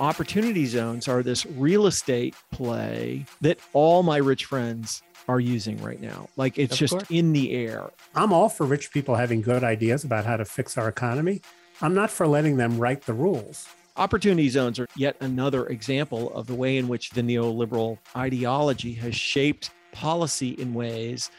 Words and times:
opportunity 0.00 0.66
zones 0.66 1.08
are 1.08 1.22
this 1.22 1.44
real 1.46 1.86
estate 1.86 2.34
play 2.50 3.24
that 3.40 3.58
all 3.72 4.02
my 4.02 4.16
rich 4.16 4.44
friends 4.46 5.02
are 5.28 5.40
using 5.40 5.80
right 5.82 6.00
now. 6.00 6.28
Like 6.36 6.58
it's 6.58 6.72
Of 6.72 6.78
just 6.78 6.92
course. 6.92 7.06
in 7.10 7.32
the 7.32 7.52
air. 7.52 7.90
I'm 8.14 8.32
all 8.32 8.48
for 8.48 8.66
rich 8.66 8.90
people 8.90 9.14
having 9.14 9.40
good 9.42 9.62
ideas 9.62 10.04
about 10.04 10.24
how 10.24 10.36
to 10.36 10.44
fix 10.44 10.76
our 10.76 10.88
economy. 10.88 11.40
I'm 11.80 11.94
not 11.94 12.10
for 12.10 12.26
letting 12.26 12.56
them 12.56 12.78
write 12.78 13.02
the 13.02 13.12
rules. 13.14 13.66
Opportunity 13.96 14.48
zones 14.48 14.78
are 14.78 14.86
yet 14.96 15.16
another 15.20 15.66
example 15.66 16.32
of 16.32 16.46
the 16.46 16.54
way 16.54 16.78
in 16.78 16.88
which 16.88 17.10
the 17.10 17.20
neoliberal 17.22 17.98
ideology 18.16 18.94
has 18.94 19.14
shaped 19.14 19.70
policy 19.92 20.50
in 20.50 20.72
ways 20.72 21.30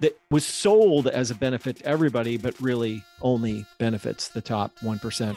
that 0.00 0.18
was 0.30 0.44
sold 0.44 1.06
as 1.06 1.30
a 1.30 1.34
benefit 1.34 1.76
to 1.76 1.84
everybody, 1.86 2.36
but 2.36 2.58
really 2.60 3.02
only 3.22 3.64
benefits 3.78 4.28
the 4.28 4.40
top 4.40 4.72
1%. 4.80 5.36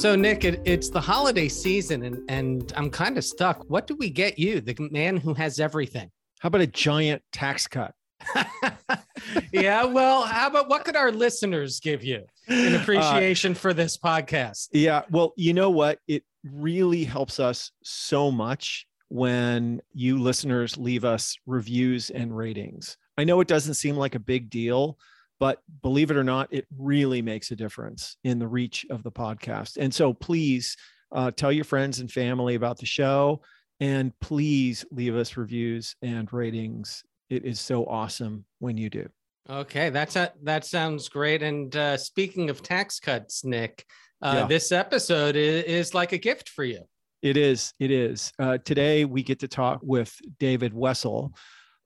So, 0.00 0.16
Nick, 0.16 0.44
it, 0.44 0.62
it's 0.64 0.88
the 0.88 0.98
holiday 0.98 1.46
season, 1.46 2.04
and, 2.04 2.22
and 2.30 2.72
I'm 2.74 2.88
kind 2.88 3.18
of 3.18 3.24
stuck. 3.24 3.68
What 3.68 3.86
do 3.86 3.94
we 3.96 4.08
get 4.08 4.38
you, 4.38 4.62
the 4.62 4.74
man 4.90 5.18
who 5.18 5.34
has 5.34 5.60
everything? 5.60 6.10
How 6.38 6.46
about 6.46 6.62
a 6.62 6.66
giant 6.66 7.22
tax 7.32 7.66
cut? 7.66 7.92
yeah, 9.52 9.84
well, 9.84 10.22
how 10.22 10.46
about 10.46 10.70
what 10.70 10.86
could 10.86 10.96
our 10.96 11.12
listeners 11.12 11.80
give 11.80 12.02
you 12.02 12.24
in 12.48 12.74
uh, 12.74 12.80
appreciation 12.80 13.54
for 13.54 13.74
this 13.74 13.98
podcast? 13.98 14.68
Yeah, 14.72 15.02
well, 15.10 15.34
you 15.36 15.52
know 15.52 15.68
what? 15.68 15.98
It 16.08 16.24
really 16.44 17.04
helps 17.04 17.38
us 17.38 17.70
so 17.82 18.30
much 18.30 18.86
when 19.10 19.82
you 19.92 20.18
listeners 20.18 20.78
leave 20.78 21.04
us 21.04 21.36
reviews 21.44 22.08
and 22.08 22.34
ratings. 22.34 22.96
I 23.18 23.24
know 23.24 23.38
it 23.42 23.48
doesn't 23.48 23.74
seem 23.74 23.96
like 23.96 24.14
a 24.14 24.18
big 24.18 24.48
deal, 24.48 24.96
but 25.40 25.60
believe 25.82 26.12
it 26.12 26.16
or 26.16 26.22
not, 26.22 26.46
it 26.52 26.66
really 26.78 27.22
makes 27.22 27.50
a 27.50 27.56
difference 27.56 28.16
in 28.22 28.38
the 28.38 28.46
reach 28.46 28.86
of 28.90 29.02
the 29.02 29.10
podcast. 29.10 29.76
And 29.78 29.92
so 29.92 30.12
please 30.14 30.76
uh, 31.10 31.32
tell 31.32 31.50
your 31.50 31.64
friends 31.64 31.98
and 31.98 32.12
family 32.12 32.54
about 32.54 32.78
the 32.78 32.86
show. 32.86 33.42
And 33.80 34.12
please 34.20 34.84
leave 34.92 35.16
us 35.16 35.36
reviews 35.38 35.96
and 36.02 36.30
ratings. 36.32 37.02
It 37.30 37.44
is 37.44 37.58
so 37.58 37.86
awesome 37.86 38.44
when 38.58 38.76
you 38.76 38.90
do. 38.90 39.08
Okay, 39.48 39.88
that's 39.88 40.14
a, 40.16 40.32
that 40.42 40.64
sounds 40.66 41.08
great. 41.08 41.42
And 41.42 41.74
uh, 41.74 41.96
speaking 41.96 42.50
of 42.50 42.62
tax 42.62 43.00
cuts, 43.00 43.42
Nick, 43.42 43.86
uh, 44.22 44.40
Yeah. 44.40 44.46
this 44.46 44.70
episode 44.70 45.34
is, 45.34 45.64
is 45.64 45.94
like 45.94 46.12
a 46.12 46.18
gift 46.18 46.50
for 46.50 46.62
you. 46.62 46.82
It 47.22 47.36
is. 47.36 47.72
It 47.78 47.90
is. 47.90 48.32
Uh, 48.38 48.58
today, 48.58 49.04
we 49.06 49.22
get 49.22 49.40
to 49.40 49.48
talk 49.48 49.80
with 49.82 50.14
David 50.38 50.72
Wessel, 50.74 51.32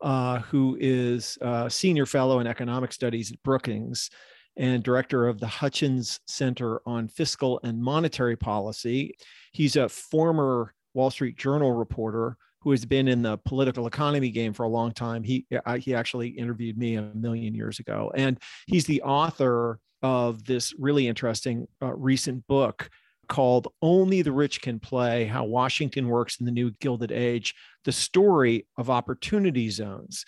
uh, 0.04 0.40
who 0.40 0.76
is 0.78 1.38
uh, 1.40 1.66
senior 1.68 2.04
fellow 2.04 2.38
in 2.38 2.46
economic 2.46 2.92
studies 2.92 3.32
at 3.32 3.42
Brookings 3.42 4.10
and 4.56 4.82
director 4.84 5.26
of 5.26 5.40
the 5.40 5.46
Hutchins 5.46 6.20
Center 6.26 6.80
on 6.86 7.08
Fiscal 7.08 7.58
and 7.64 7.82
Monetary 7.82 8.36
Policy. 8.36 9.16
He's 9.52 9.76
a 9.76 9.88
former 9.88 10.74
Wall 10.92 11.10
Street 11.10 11.38
Journal 11.38 11.72
reporter 11.72 12.36
who 12.60 12.70
has 12.70 12.84
been 12.84 13.08
in 13.08 13.22
the 13.22 13.38
political 13.38 13.86
economy 13.86 14.30
game 14.30 14.52
for 14.52 14.64
a 14.64 14.68
long 14.68 14.92
time. 14.92 15.22
He 15.24 15.46
I, 15.64 15.78
he 15.78 15.94
actually 15.94 16.28
interviewed 16.28 16.76
me 16.76 16.96
a 16.96 17.10
million 17.14 17.54
years 17.54 17.78
ago, 17.78 18.12
and 18.14 18.38
he's 18.66 18.84
the 18.84 19.02
author 19.02 19.80
of 20.02 20.44
this 20.44 20.74
really 20.78 21.08
interesting 21.08 21.66
uh, 21.82 21.94
recent 21.94 22.46
book 22.46 22.90
called 23.28 23.68
Only 23.82 24.22
the 24.22 24.32
Rich 24.32 24.62
Can 24.62 24.78
Play 24.78 25.26
How 25.26 25.44
Washington 25.44 26.08
Works 26.08 26.38
in 26.40 26.46
the 26.46 26.52
New 26.52 26.70
Gilded 26.80 27.12
Age, 27.12 27.54
the 27.84 27.92
story 27.92 28.66
of 28.76 28.90
opportunity 28.90 29.70
zones. 29.70 30.24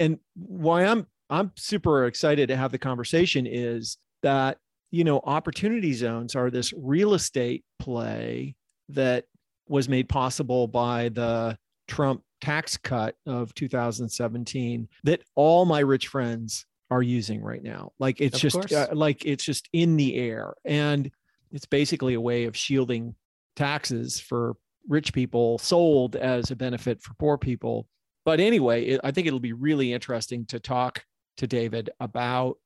And 0.00 0.18
why 0.34 0.84
I'm 0.84 1.06
I'm 1.30 1.52
super 1.56 2.06
excited 2.06 2.48
to 2.48 2.56
have 2.56 2.72
the 2.72 2.78
conversation 2.78 3.46
is 3.46 3.98
that 4.22 4.58
you 4.90 5.04
know 5.04 5.20
opportunity 5.24 5.92
zones 5.92 6.34
are 6.34 6.50
this 6.50 6.72
real 6.76 7.14
estate 7.14 7.64
play 7.78 8.54
that 8.88 9.24
was 9.68 9.88
made 9.88 10.08
possible 10.08 10.66
by 10.66 11.10
the 11.10 11.58
Trump 11.86 12.22
tax 12.40 12.76
cut 12.76 13.16
of 13.26 13.52
2017 13.54 14.88
that 15.04 15.22
all 15.34 15.64
my 15.64 15.80
rich 15.80 16.08
friends 16.08 16.66
are 16.90 17.02
using 17.02 17.42
right 17.42 17.62
now. 17.62 17.92
Like 17.98 18.20
it's 18.20 18.36
Of 18.36 18.52
just 18.52 18.72
uh, 18.72 18.88
like 18.92 19.24
it's 19.26 19.44
just 19.44 19.68
in 19.72 19.96
the 19.96 20.16
air 20.16 20.54
and 20.64 21.10
it's 21.52 21.66
basically 21.66 22.14
a 22.14 22.20
way 22.20 22.44
of 22.44 22.56
shielding 22.56 23.14
taxes 23.56 24.20
for 24.20 24.54
rich 24.88 25.12
people 25.12 25.58
sold 25.58 26.16
as 26.16 26.50
a 26.50 26.56
benefit 26.56 27.02
for 27.02 27.14
poor 27.14 27.36
people. 27.36 27.86
But 28.24 28.40
anyway, 28.40 28.84
it, 28.84 29.00
I 29.04 29.10
think 29.10 29.26
it'll 29.26 29.40
be 29.40 29.52
really 29.52 29.92
interesting 29.92 30.46
to 30.46 30.60
talk 30.60 31.04
to 31.38 31.46
David 31.46 31.90
about 32.00 32.56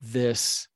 this 0.00 0.68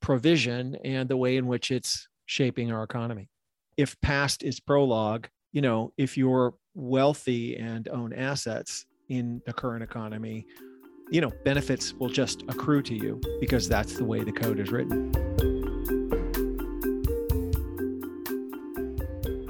provision 0.00 0.76
and 0.84 1.08
the 1.08 1.16
way 1.16 1.36
in 1.36 1.46
which 1.46 1.70
it's 1.70 2.08
shaping 2.26 2.72
our 2.72 2.82
economy. 2.82 3.28
If 3.76 4.00
past 4.00 4.42
is 4.42 4.60
prologue, 4.60 5.28
you 5.52 5.62
know, 5.62 5.92
if 5.96 6.16
you're 6.16 6.54
wealthy 6.74 7.56
and 7.56 7.88
own 7.88 8.12
assets 8.12 8.86
in 9.08 9.42
the 9.46 9.52
current 9.52 9.82
economy, 9.82 10.46
you 11.10 11.20
know, 11.20 11.32
benefits 11.44 11.92
will 11.94 12.08
just 12.08 12.42
accrue 12.42 12.82
to 12.82 12.94
you 12.94 13.20
because 13.40 13.68
that's 13.68 13.94
the 13.94 14.04
way 14.04 14.22
the 14.22 14.32
code 14.32 14.60
is 14.60 14.70
written. 14.70 15.49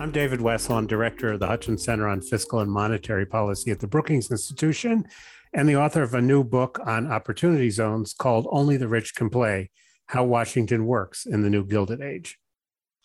I'm 0.00 0.12
David 0.12 0.40
Wessel. 0.40 0.76
I'm 0.76 0.86
director 0.86 1.32
of 1.32 1.40
the 1.40 1.46
Hutchins 1.46 1.84
Center 1.84 2.08
on 2.08 2.22
Fiscal 2.22 2.60
and 2.60 2.72
Monetary 2.72 3.26
Policy 3.26 3.70
at 3.70 3.80
the 3.80 3.86
Brookings 3.86 4.30
Institution 4.30 5.04
and 5.52 5.68
the 5.68 5.76
author 5.76 6.02
of 6.02 6.14
a 6.14 6.22
new 6.22 6.42
book 6.42 6.80
on 6.86 7.12
opportunity 7.12 7.68
zones 7.68 8.14
called 8.14 8.46
Only 8.50 8.78
the 8.78 8.88
Rich 8.88 9.14
Can 9.14 9.28
Play 9.28 9.70
How 10.06 10.24
Washington 10.24 10.86
Works 10.86 11.26
in 11.26 11.42
the 11.42 11.50
New 11.50 11.66
Gilded 11.66 12.00
Age. 12.00 12.38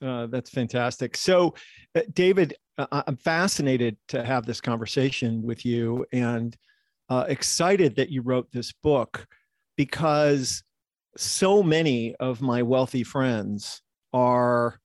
Uh, 0.01 0.27
that's 0.27 0.49
fantastic. 0.49 1.17
So, 1.17 1.55
uh, 1.95 2.03
David, 2.13 2.55
uh, 2.77 3.03
I'm 3.05 3.17
fascinated 3.17 3.97
to 4.07 4.23
have 4.23 4.45
this 4.45 4.61
conversation 4.61 5.43
with 5.43 5.65
you 5.65 6.05
and 6.13 6.55
uh, 7.09 7.25
excited 7.27 7.97
that 7.97 8.09
you 8.09 8.21
wrote 8.21 8.49
this 8.53 8.71
book 8.71 9.27
because 9.75 10.63
so 11.17 11.61
many 11.61 12.15
of 12.21 12.41
my 12.41 12.63
wealthy 12.63 13.03
friends 13.03 13.81
are 14.13 14.79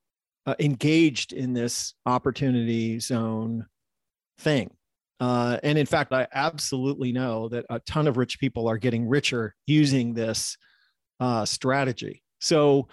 uh, 0.46 0.54
engaged 0.58 1.32
in 1.32 1.52
this 1.52 1.94
opportunity 2.06 2.98
zone 2.98 3.66
thing. 4.38 4.70
Uh, 5.20 5.58
and 5.62 5.76
in 5.76 5.86
fact, 5.86 6.12
I 6.12 6.26
absolutely 6.32 7.12
know 7.12 7.48
that 7.48 7.66
a 7.68 7.78
ton 7.80 8.06
of 8.06 8.16
rich 8.16 8.40
people 8.40 8.66
are 8.68 8.78
getting 8.78 9.06
richer 9.06 9.54
using 9.66 10.14
this 10.14 10.56
uh, 11.20 11.44
strategy. 11.44 12.22
So, 12.40 12.88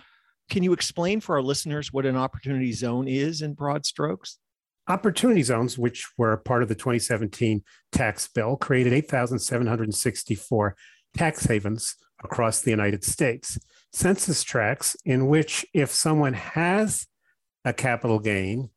can 0.49 0.63
you 0.63 0.71
explain 0.71 1.19
for 1.19 1.35
our 1.35 1.41
listeners 1.41 1.91
what 1.91 2.05
an 2.05 2.15
opportunity 2.15 2.71
zone 2.71 3.07
is 3.07 3.41
in 3.41 3.53
broad 3.53 3.85
strokes? 3.85 4.39
Opportunity 4.87 5.43
zones, 5.43 5.77
which 5.77 6.07
were 6.17 6.37
part 6.37 6.63
of 6.63 6.69
the 6.69 6.75
2017 6.75 7.63
tax 7.91 8.29
bill, 8.33 8.55
created 8.55 8.93
8,764 8.93 10.75
tax 11.17 11.45
havens 11.45 11.95
across 12.23 12.61
the 12.61 12.71
United 12.71 13.03
States. 13.03 13.59
Census 13.91 14.43
tracts 14.43 14.95
in 15.03 15.27
which, 15.27 15.65
if 15.73 15.91
someone 15.91 16.33
has 16.33 17.07
a 17.65 17.73
capital 17.73 18.19
gain, 18.19 18.69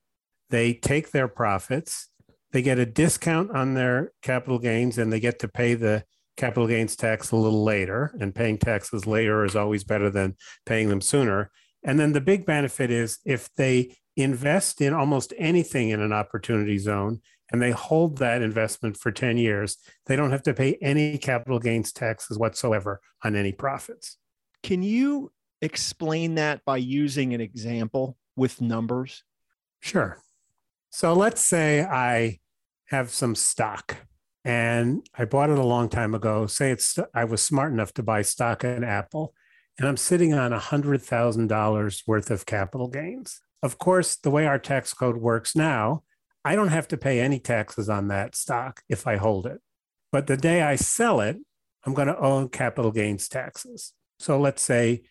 they 0.51 0.75
take 0.75 1.11
their 1.11 1.29
profits, 1.29 2.09
they 2.53 2.63
get 2.63 2.79
a 2.79 2.87
discount 2.87 3.51
on 3.53 3.75
their 3.75 4.13
capital 4.23 4.59
gains, 4.59 4.99
and 4.99 5.13
they 5.13 5.21
get 5.21 5.39
to 5.41 5.49
pay 5.49 5.75
the 5.75 6.05
capital 6.37 6.67
gains 6.67 6.97
tax 6.97 7.31
a 7.31 7.37
little 7.37 7.63
later. 7.63 8.13
And 8.19 8.35
paying 8.35 8.59
taxes 8.59 9.07
later 9.07 9.45
is 9.45 9.55
always 9.55 9.85
better 9.85 10.11
than 10.11 10.37
paying 10.67 10.89
them 10.89 11.01
sooner. 11.01 11.51
And 11.83 11.99
then 11.99 12.13
the 12.13 12.21
big 12.21 12.45
benefit 12.45 12.91
is 12.91 13.19
if 13.25 13.49
they 13.57 13.95
invest 14.17 14.81
in 14.81 14.93
almost 14.93 15.33
anything 15.39 15.91
in 15.91 16.01
an 16.01 16.13
opportunity 16.13 16.79
zone 16.79 17.21
and 17.53 17.61
they 17.61 17.71
hold 17.71 18.19
that 18.19 18.43
investment 18.43 18.97
for 18.97 19.11
10 19.11 19.39
years, 19.39 19.77
they 20.07 20.17
don't 20.17 20.31
have 20.31 20.43
to 20.43 20.55
pay 20.55 20.77
any 20.83 21.19
capital 21.19 21.59
gains 21.59 21.93
taxes 21.93 22.39
whatsoever 22.39 23.01
on 23.25 23.35
any 23.35 23.53
profits. 23.53 24.19
Can 24.63 24.83
you 24.83 25.33
explain 25.63 26.37
that 26.37 26.65
by 26.65 26.77
using 26.77 27.35
an 27.35 27.41
example 27.41 28.17
with 28.41 28.61
numbers? 28.63 29.23
Sure. 29.81 30.19
So 30.89 31.13
let's 31.13 31.43
say 31.43 31.83
I 31.83 32.39
have 32.87 33.11
some 33.11 33.35
stock 33.35 33.97
and 34.45 35.07
I 35.17 35.27
bought 35.27 35.51
it 35.51 35.59
a 35.59 35.63
long 35.63 35.91
time 35.91 36.15
ago. 36.15 36.47
Say 36.47 36.71
it's 36.71 36.99
I 37.15 37.25
was 37.25 37.43
smart 37.43 37.71
enough 37.73 37.93
to 37.95 38.03
buy 38.03 38.23
stock 38.23 38.65
in 38.65 38.83
Apple 38.83 39.35
and 39.79 39.87
I'm 39.87 39.99
sitting 39.99 40.33
on 40.33 40.53
$100,000 40.53 42.03
worth 42.07 42.31
of 42.31 42.47
capital 42.47 42.89
gains. 42.89 43.41
of 43.63 43.77
course, 43.77 44.17
the 44.17 44.31
way 44.31 44.47
our 44.47 44.59
tax 44.59 44.95
code 44.95 45.19
works 45.19 45.55
now, 45.55 46.03
I 46.47 46.57
don't 46.57 46.69
have 46.69 46.89
to 46.89 46.97
pay 46.97 47.21
any 47.21 47.39
taxes 47.39 47.91
on 47.91 48.09
that 48.09 48.35
stock 48.35 48.81
if 48.89 49.07
I 49.07 49.17
hold 49.17 49.47
it. 49.47 49.61
But 50.11 50.27
the 50.27 50.39
day 50.39 50.63
I 50.63 50.77
sell 50.77 51.21
it, 51.21 51.37
I'm 51.85 51.93
going 51.93 52.09
to 52.09 52.19
owe 52.19 52.49
capital 52.49 52.91
gains 52.91 53.29
taxes. 53.29 53.93
So 54.19 54.41
let's 54.41 54.63
say 54.63 55.03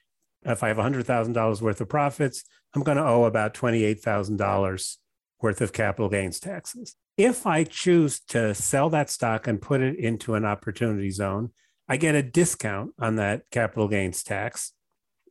if 0.43 0.63
I 0.63 0.69
have 0.69 0.77
$100,000 0.77 1.61
worth 1.61 1.81
of 1.81 1.89
profits, 1.89 2.43
I'm 2.75 2.83
going 2.83 2.97
to 2.97 3.05
owe 3.05 3.23
about 3.23 3.53
$28,000 3.53 4.97
worth 5.41 5.61
of 5.61 5.73
capital 5.73 6.09
gains 6.09 6.39
taxes. 6.39 6.95
If 7.17 7.45
I 7.45 7.63
choose 7.63 8.19
to 8.29 8.53
sell 8.53 8.89
that 8.91 9.09
stock 9.09 9.47
and 9.47 9.61
put 9.61 9.81
it 9.81 9.97
into 9.97 10.35
an 10.35 10.45
opportunity 10.45 11.09
zone, 11.09 11.51
I 11.87 11.97
get 11.97 12.15
a 12.15 12.21
discount 12.21 12.91
on 12.99 13.15
that 13.15 13.49
capital 13.51 13.87
gains 13.87 14.23
tax, 14.23 14.73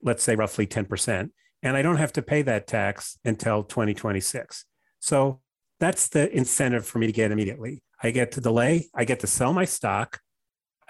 let's 0.02 0.23
say 0.23 0.35
roughly 0.35 0.67
10%, 0.67 1.31
and 1.62 1.76
I 1.76 1.82
don't 1.82 1.96
have 1.96 2.12
to 2.14 2.23
pay 2.23 2.43
that 2.43 2.67
tax 2.67 3.19
until 3.25 3.62
2026. 3.62 4.64
So 4.99 5.41
that's 5.79 6.08
the 6.08 6.31
incentive 6.37 6.84
for 6.84 6.99
me 6.99 7.06
to 7.06 7.12
get 7.12 7.31
immediately. 7.31 7.82
I 8.02 8.11
get 8.11 8.32
to 8.32 8.41
delay, 8.41 8.88
I 8.94 9.05
get 9.05 9.20
to 9.20 9.26
sell 9.26 9.52
my 9.52 9.64
stock, 9.64 10.20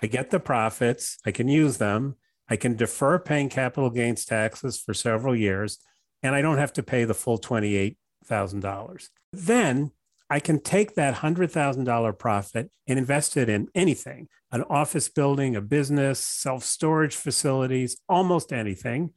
I 0.03 0.07
get 0.07 0.31
the 0.31 0.41
profits, 0.41 1.19
I 1.27 1.31
can 1.31 1.49
use 1.49 1.79
them, 1.79 2.17
I 2.49 2.57
can 2.57 2.77
defer 2.77 3.19
paying 3.19 3.49
capital 3.49 3.91
gains 3.91 4.25
taxes 4.25 4.81
for 4.81 4.95
several 4.95 5.37
years, 5.37 5.79
and 6.23 6.35
I 6.35 6.43
don't 6.43 6.59
have 6.59 6.73
to 6.75 6.83
pay 6.83 7.05
the 7.05 7.15
full 7.15 7.39
$28,000. 7.39 9.09
Then 9.33 9.93
I 10.31 10.41
can 10.41 10.61
take 10.61 10.95
that 10.95 11.17
$100,000 11.17 12.19
profit 12.19 12.71
and 12.87 12.99
invest 12.99 13.37
it 13.37 13.49
in 13.49 13.69
anything 13.75 14.29
an 14.51 14.65
office 14.71 15.11
building, 15.11 15.57
a 15.57 15.61
business, 15.61 16.19
self 16.21 16.65
storage 16.65 17.15
facilities, 17.15 17.99
almost 18.09 18.53
anything. 18.53 19.11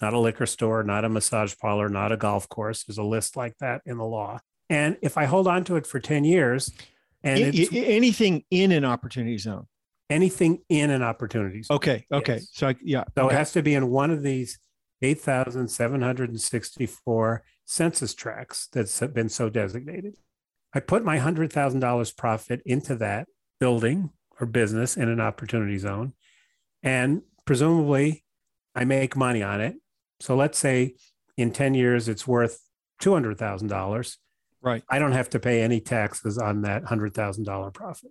Not 0.00 0.14
a 0.14 0.18
liquor 0.18 0.46
store, 0.46 0.82
not 0.82 1.04
a 1.04 1.08
massage 1.08 1.54
parlor, 1.60 1.88
not 1.88 2.12
a 2.12 2.16
golf 2.16 2.48
course. 2.48 2.84
There's 2.84 2.98
a 2.98 3.02
list 3.02 3.36
like 3.36 3.54
that 3.58 3.82
in 3.84 3.98
the 3.98 4.04
law. 4.04 4.38
And 4.70 4.96
if 5.02 5.18
I 5.18 5.24
hold 5.24 5.48
on 5.48 5.64
to 5.64 5.76
it 5.76 5.86
for 5.86 5.98
10 5.98 6.24
years, 6.24 6.72
and 7.24 7.40
anything 7.72 8.44
in 8.50 8.70
an 8.70 8.84
opportunity 8.84 9.38
zone, 9.38 9.66
anything 10.08 10.62
in 10.68 10.90
an 10.90 11.02
opportunity 11.02 11.62
zone. 11.62 11.76
Okay. 11.76 12.06
Okay. 12.12 12.34
Yes. 12.34 12.48
So, 12.52 12.68
I, 12.68 12.76
yeah. 12.82 13.04
So 13.16 13.24
okay. 13.24 13.34
it 13.34 13.38
has 13.38 13.52
to 13.52 13.62
be 13.62 13.74
in 13.74 13.90
one 13.90 14.10
of 14.10 14.22
these 14.22 14.58
8,764 15.02 17.42
census 17.64 18.14
tracts 18.14 18.68
that's 18.72 19.00
been 19.00 19.28
so 19.28 19.50
designated. 19.50 20.14
I 20.74 20.80
put 20.80 21.04
my 21.04 21.18
$100,000 21.18 22.16
profit 22.16 22.60
into 22.66 22.96
that 22.96 23.28
building 23.60 24.10
or 24.40 24.46
business 24.46 24.96
in 24.96 25.08
an 25.08 25.20
opportunity 25.20 25.78
zone. 25.78 26.14
And 26.82 27.22
presumably 27.44 28.24
I 28.74 28.84
make 28.84 29.16
money 29.16 29.42
on 29.42 29.60
it. 29.60 29.76
So 30.20 30.36
let's 30.36 30.58
say 30.58 30.94
in 31.36 31.52
10 31.52 31.74
years 31.74 32.08
it's 32.08 32.26
worth 32.26 32.60
$200,000. 33.02 34.16
Right. 34.60 34.82
I 34.88 34.98
don't 34.98 35.12
have 35.12 35.30
to 35.30 35.38
pay 35.38 35.62
any 35.62 35.80
taxes 35.80 36.38
on 36.38 36.62
that 36.62 36.84
$100,000 36.84 37.74
profit. 37.74 38.10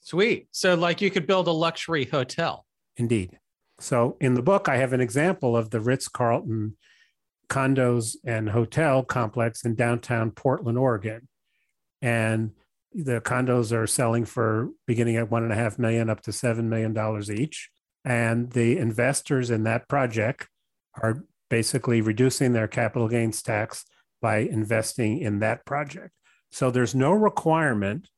Sweet. 0.00 0.48
So, 0.50 0.74
like 0.74 1.00
you 1.00 1.10
could 1.10 1.26
build 1.26 1.48
a 1.48 1.52
luxury 1.52 2.04
hotel. 2.04 2.66
Indeed. 2.96 3.38
So, 3.80 4.16
in 4.20 4.34
the 4.34 4.42
book, 4.42 4.68
I 4.68 4.76
have 4.76 4.92
an 4.92 5.00
example 5.00 5.56
of 5.56 5.70
the 5.70 5.80
Ritz 5.80 6.08
Carlton 6.08 6.76
condos 7.48 8.16
and 8.24 8.50
hotel 8.50 9.02
complex 9.02 9.64
in 9.64 9.74
downtown 9.74 10.30
Portland, 10.30 10.78
Oregon. 10.78 11.28
And 12.00 12.52
the 12.92 13.20
condos 13.20 13.72
are 13.72 13.86
selling 13.86 14.24
for 14.24 14.70
beginning 14.86 15.16
at 15.16 15.30
one 15.30 15.42
and 15.42 15.52
a 15.52 15.56
half 15.56 15.78
million 15.78 16.08
up 16.08 16.20
to 16.22 16.32
seven 16.32 16.68
million 16.68 16.92
dollars 16.92 17.30
each. 17.30 17.70
And 18.04 18.52
the 18.52 18.78
investors 18.78 19.50
in 19.50 19.64
that 19.64 19.88
project 19.88 20.48
are 21.02 21.24
basically 21.50 22.00
reducing 22.00 22.52
their 22.52 22.68
capital 22.68 23.08
gains 23.08 23.42
tax 23.42 23.84
by 24.22 24.38
investing 24.38 25.18
in 25.18 25.40
that 25.40 25.64
project. 25.64 26.10
So 26.50 26.70
there's 26.70 26.94
no 26.94 27.12
requirement 27.12 28.08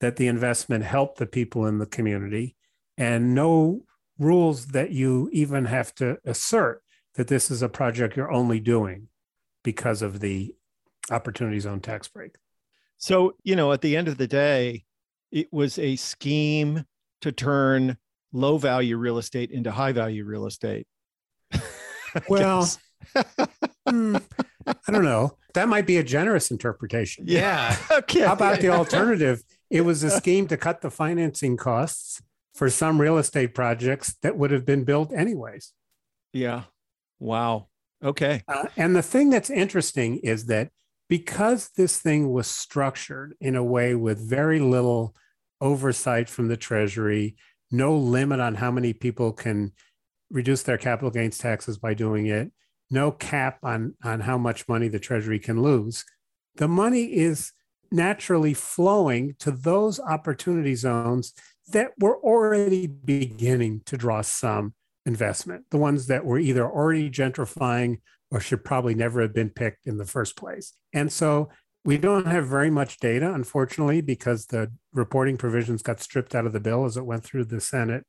that 0.00 0.16
the 0.16 0.26
investment 0.26 0.84
help 0.84 1.18
the 1.18 1.26
people 1.26 1.66
in 1.66 1.78
the 1.78 1.86
community 1.86 2.56
and 2.96 3.34
no 3.34 3.82
rules 4.22 4.68
that 4.68 4.90
you 4.90 5.28
even 5.32 5.66
have 5.66 5.94
to 5.96 6.18
assert 6.24 6.82
that 7.14 7.28
this 7.28 7.50
is 7.50 7.62
a 7.62 7.68
project 7.68 8.16
you're 8.16 8.32
only 8.32 8.60
doing 8.60 9.08
because 9.62 10.02
of 10.02 10.20
the 10.20 10.54
opportunity 11.10 11.58
zone 11.60 11.80
tax 11.80 12.08
break. 12.08 12.36
So, 12.96 13.34
you 13.42 13.56
know, 13.56 13.72
at 13.72 13.80
the 13.80 13.96
end 13.96 14.08
of 14.08 14.16
the 14.16 14.28
day, 14.28 14.84
it 15.30 15.52
was 15.52 15.78
a 15.78 15.96
scheme 15.96 16.84
to 17.20 17.32
turn 17.32 17.96
low 18.32 18.58
value 18.58 18.96
real 18.96 19.18
estate 19.18 19.50
into 19.50 19.70
high 19.70 19.92
value 19.92 20.24
real 20.24 20.46
estate. 20.46 20.86
well, 22.28 22.68
hmm, 23.88 24.16
I 24.66 24.92
don't 24.92 25.04
know. 25.04 25.36
That 25.54 25.68
might 25.68 25.86
be 25.86 25.98
a 25.98 26.02
generous 26.02 26.50
interpretation. 26.50 27.24
Yeah. 27.26 27.76
okay. 27.90 28.20
How 28.20 28.32
about 28.32 28.60
the 28.60 28.68
alternative? 28.70 29.42
It 29.70 29.82
was 29.82 30.02
a 30.02 30.10
scheme 30.10 30.46
to 30.48 30.56
cut 30.56 30.80
the 30.80 30.90
financing 30.90 31.56
costs 31.56 32.22
for 32.54 32.68
some 32.68 33.00
real 33.00 33.18
estate 33.18 33.54
projects 33.54 34.14
that 34.22 34.36
would 34.36 34.50
have 34.50 34.66
been 34.66 34.84
built 34.84 35.12
anyways. 35.12 35.72
Yeah. 36.32 36.64
Wow. 37.18 37.68
Okay. 38.02 38.42
Uh, 38.48 38.66
and 38.76 38.96
the 38.96 39.02
thing 39.02 39.30
that's 39.30 39.50
interesting 39.50 40.18
is 40.18 40.46
that 40.46 40.70
because 41.08 41.70
this 41.76 41.98
thing 41.98 42.32
was 42.32 42.46
structured 42.46 43.34
in 43.40 43.56
a 43.56 43.64
way 43.64 43.94
with 43.94 44.18
very 44.18 44.60
little 44.60 45.14
oversight 45.60 46.28
from 46.28 46.48
the 46.48 46.56
Treasury, 46.56 47.36
no 47.70 47.96
limit 47.96 48.40
on 48.40 48.56
how 48.56 48.70
many 48.70 48.92
people 48.92 49.32
can 49.32 49.72
reduce 50.30 50.62
their 50.62 50.78
capital 50.78 51.10
gains 51.10 51.38
taxes 51.38 51.78
by 51.78 51.94
doing 51.94 52.26
it, 52.26 52.50
no 52.90 53.10
cap 53.12 53.58
on, 53.62 53.94
on 54.02 54.20
how 54.20 54.36
much 54.36 54.68
money 54.68 54.88
the 54.88 54.98
Treasury 54.98 55.38
can 55.38 55.62
lose, 55.62 56.04
the 56.56 56.68
money 56.68 57.04
is 57.04 57.52
naturally 57.90 58.54
flowing 58.54 59.36
to 59.38 59.50
those 59.50 60.00
opportunity 60.00 60.74
zones 60.74 61.34
that 61.72 61.92
were 61.98 62.18
already 62.18 62.86
beginning 62.86 63.82
to 63.86 63.96
draw 63.96 64.22
some 64.22 64.74
investment, 65.04 65.64
the 65.70 65.78
ones 65.78 66.06
that 66.06 66.24
were 66.24 66.38
either 66.38 66.64
already 66.64 67.10
gentrifying 67.10 68.00
or 68.30 68.40
should 68.40 68.64
probably 68.64 68.94
never 68.94 69.20
have 69.20 69.34
been 69.34 69.50
picked 69.50 69.86
in 69.86 69.98
the 69.98 70.06
first 70.06 70.36
place. 70.36 70.72
And 70.92 71.12
so 71.12 71.50
we 71.84 71.98
don't 71.98 72.26
have 72.26 72.46
very 72.46 72.70
much 72.70 72.98
data, 72.98 73.32
unfortunately, 73.32 74.00
because 74.00 74.46
the 74.46 74.72
reporting 74.92 75.36
provisions 75.36 75.82
got 75.82 76.00
stripped 76.00 76.34
out 76.34 76.46
of 76.46 76.52
the 76.52 76.60
bill 76.60 76.84
as 76.84 76.96
it 76.96 77.04
went 77.04 77.24
through 77.24 77.44
the 77.46 77.60
Senate 77.60 78.04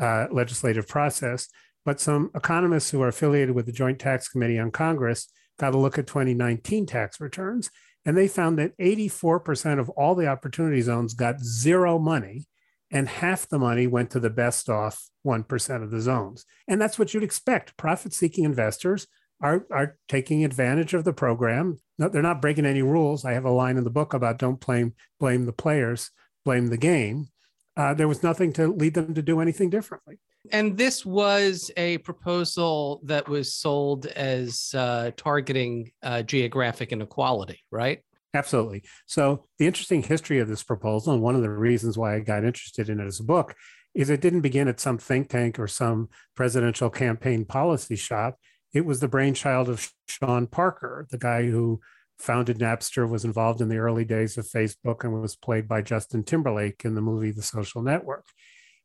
uh, 0.00 0.26
legislative 0.30 0.88
process. 0.88 1.48
But 1.84 2.00
some 2.00 2.30
economists 2.34 2.90
who 2.90 3.02
are 3.02 3.08
affiliated 3.08 3.54
with 3.54 3.66
the 3.66 3.72
Joint 3.72 3.98
Tax 3.98 4.28
Committee 4.28 4.58
on 4.58 4.70
Congress 4.70 5.28
got 5.58 5.74
a 5.74 5.78
look 5.78 5.98
at 5.98 6.06
2019 6.06 6.86
tax 6.86 7.20
returns, 7.20 7.70
and 8.04 8.16
they 8.16 8.28
found 8.28 8.58
that 8.58 8.76
84% 8.78 9.78
of 9.78 9.90
all 9.90 10.14
the 10.14 10.26
opportunity 10.26 10.80
zones 10.80 11.14
got 11.14 11.40
zero 11.40 11.98
money, 11.98 12.46
and 12.90 13.08
half 13.08 13.48
the 13.48 13.58
money 13.58 13.86
went 13.86 14.10
to 14.10 14.20
the 14.20 14.30
best 14.30 14.68
off 14.68 15.08
1% 15.26 15.82
of 15.82 15.90
the 15.90 16.00
zones. 16.00 16.44
And 16.66 16.80
that's 16.80 16.98
what 16.98 17.14
you'd 17.14 17.22
expect. 17.22 17.76
Profit 17.76 18.12
seeking 18.12 18.44
investors 18.44 19.06
are 19.42 19.66
are 19.70 19.96
taking 20.08 20.44
advantage 20.44 20.94
of 20.94 21.04
the 21.04 21.12
program. 21.12 21.78
No, 21.98 22.08
they're 22.08 22.22
not 22.22 22.42
breaking 22.42 22.66
any 22.66 22.82
rules. 22.82 23.24
I 23.24 23.32
have 23.32 23.44
a 23.44 23.50
line 23.50 23.76
in 23.76 23.84
the 23.84 23.90
book 23.90 24.14
about 24.14 24.38
don't 24.38 24.60
blame 24.60 24.94
blame 25.18 25.46
the 25.46 25.52
players, 25.52 26.10
blame 26.44 26.66
the 26.66 26.76
game. 26.76 27.28
Uh, 27.76 27.94
there 27.94 28.08
was 28.08 28.22
nothing 28.22 28.52
to 28.54 28.72
lead 28.72 28.94
them 28.94 29.14
to 29.14 29.22
do 29.22 29.40
anything 29.40 29.70
differently. 29.70 30.18
And 30.52 30.76
this 30.76 31.04
was 31.04 31.70
a 31.76 31.98
proposal 31.98 33.00
that 33.04 33.28
was 33.28 33.54
sold 33.54 34.06
as 34.06 34.74
uh, 34.74 35.10
targeting 35.16 35.92
uh, 36.02 36.22
geographic 36.22 36.92
inequality, 36.92 37.60
right? 37.70 38.00
Absolutely. 38.32 38.82
So 39.06 39.46
the 39.58 39.66
interesting 39.66 40.02
history 40.02 40.38
of 40.38 40.48
this 40.48 40.62
proposal, 40.62 41.12
and 41.12 41.22
one 41.22 41.34
of 41.34 41.42
the 41.42 41.50
reasons 41.50 41.98
why 41.98 42.14
I 42.14 42.20
got 42.20 42.44
interested 42.44 42.88
in 42.88 43.00
it 43.00 43.06
as 43.06 43.20
a 43.20 43.24
book, 43.24 43.54
is 43.92 44.08
it 44.08 44.20
didn't 44.20 44.42
begin 44.42 44.68
at 44.68 44.78
some 44.78 44.98
think 44.98 45.28
tank 45.28 45.58
or 45.58 45.66
some 45.66 46.08
presidential 46.36 46.90
campaign 46.90 47.44
policy 47.44 47.96
shop 47.96 48.36
it 48.72 48.84
was 48.84 49.00
the 49.00 49.08
brainchild 49.08 49.68
of 49.68 49.92
Sean 50.06 50.46
Parker, 50.46 51.06
the 51.10 51.18
guy 51.18 51.44
who 51.44 51.80
founded 52.18 52.58
Napster, 52.58 53.08
was 53.08 53.24
involved 53.24 53.60
in 53.60 53.68
the 53.68 53.78
early 53.78 54.04
days 54.04 54.36
of 54.36 54.46
Facebook, 54.46 55.02
and 55.02 55.20
was 55.20 55.36
played 55.36 55.66
by 55.66 55.82
Justin 55.82 56.22
Timberlake 56.22 56.84
in 56.84 56.94
the 56.94 57.00
movie 57.00 57.32
The 57.32 57.42
Social 57.42 57.82
Network. 57.82 58.26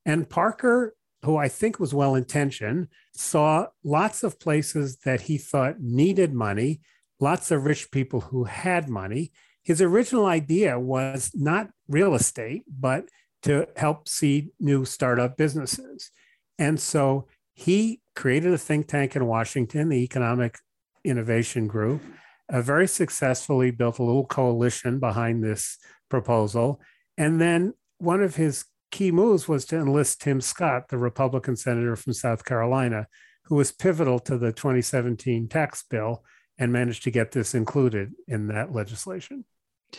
And 0.05 0.29
Parker, 0.29 0.95
who 1.23 1.37
I 1.37 1.49
think 1.49 1.79
was 1.79 1.93
well 1.93 2.15
intentioned, 2.15 2.87
saw 3.13 3.67
lots 3.83 4.23
of 4.23 4.39
places 4.39 4.97
that 5.05 5.21
he 5.21 5.37
thought 5.37 5.79
needed 5.79 6.33
money, 6.33 6.81
lots 7.19 7.51
of 7.51 7.65
rich 7.65 7.91
people 7.91 8.21
who 8.21 8.45
had 8.45 8.89
money. 8.89 9.31
His 9.63 9.81
original 9.81 10.25
idea 10.25 10.79
was 10.79 11.31
not 11.33 11.69
real 11.87 12.13
estate, 12.13 12.63
but 12.67 13.05
to 13.43 13.67
help 13.75 14.07
seed 14.07 14.49
new 14.59 14.85
startup 14.85 15.37
businesses. 15.37 16.11
And 16.57 16.79
so 16.79 17.27
he 17.53 18.01
created 18.15 18.53
a 18.53 18.57
think 18.57 18.87
tank 18.87 19.15
in 19.15 19.25
Washington, 19.25 19.89
the 19.89 20.03
Economic 20.03 20.57
Innovation 21.03 21.67
Group, 21.67 22.01
uh, 22.49 22.61
very 22.61 22.87
successfully 22.87 23.71
built 23.71 23.99
a 23.99 24.03
little 24.03 24.25
coalition 24.25 24.99
behind 24.99 25.43
this 25.43 25.77
proposal. 26.09 26.81
And 27.17 27.39
then 27.39 27.73
one 27.97 28.21
of 28.21 28.35
his 28.35 28.65
key 28.91 29.11
moves 29.11 29.47
was 29.47 29.65
to 29.65 29.77
enlist 29.77 30.21
Tim 30.21 30.41
Scott, 30.41 30.89
the 30.89 30.97
Republican 30.97 31.55
senator 31.55 31.95
from 31.95 32.13
South 32.13 32.45
Carolina, 32.45 33.07
who 33.45 33.55
was 33.55 33.71
pivotal 33.71 34.19
to 34.19 34.37
the 34.37 34.51
2017 34.51 35.47
tax 35.47 35.83
bill 35.89 36.23
and 36.57 36.71
managed 36.71 37.03
to 37.03 37.11
get 37.11 37.31
this 37.31 37.53
included 37.53 38.13
in 38.27 38.47
that 38.47 38.71
legislation. 38.71 39.45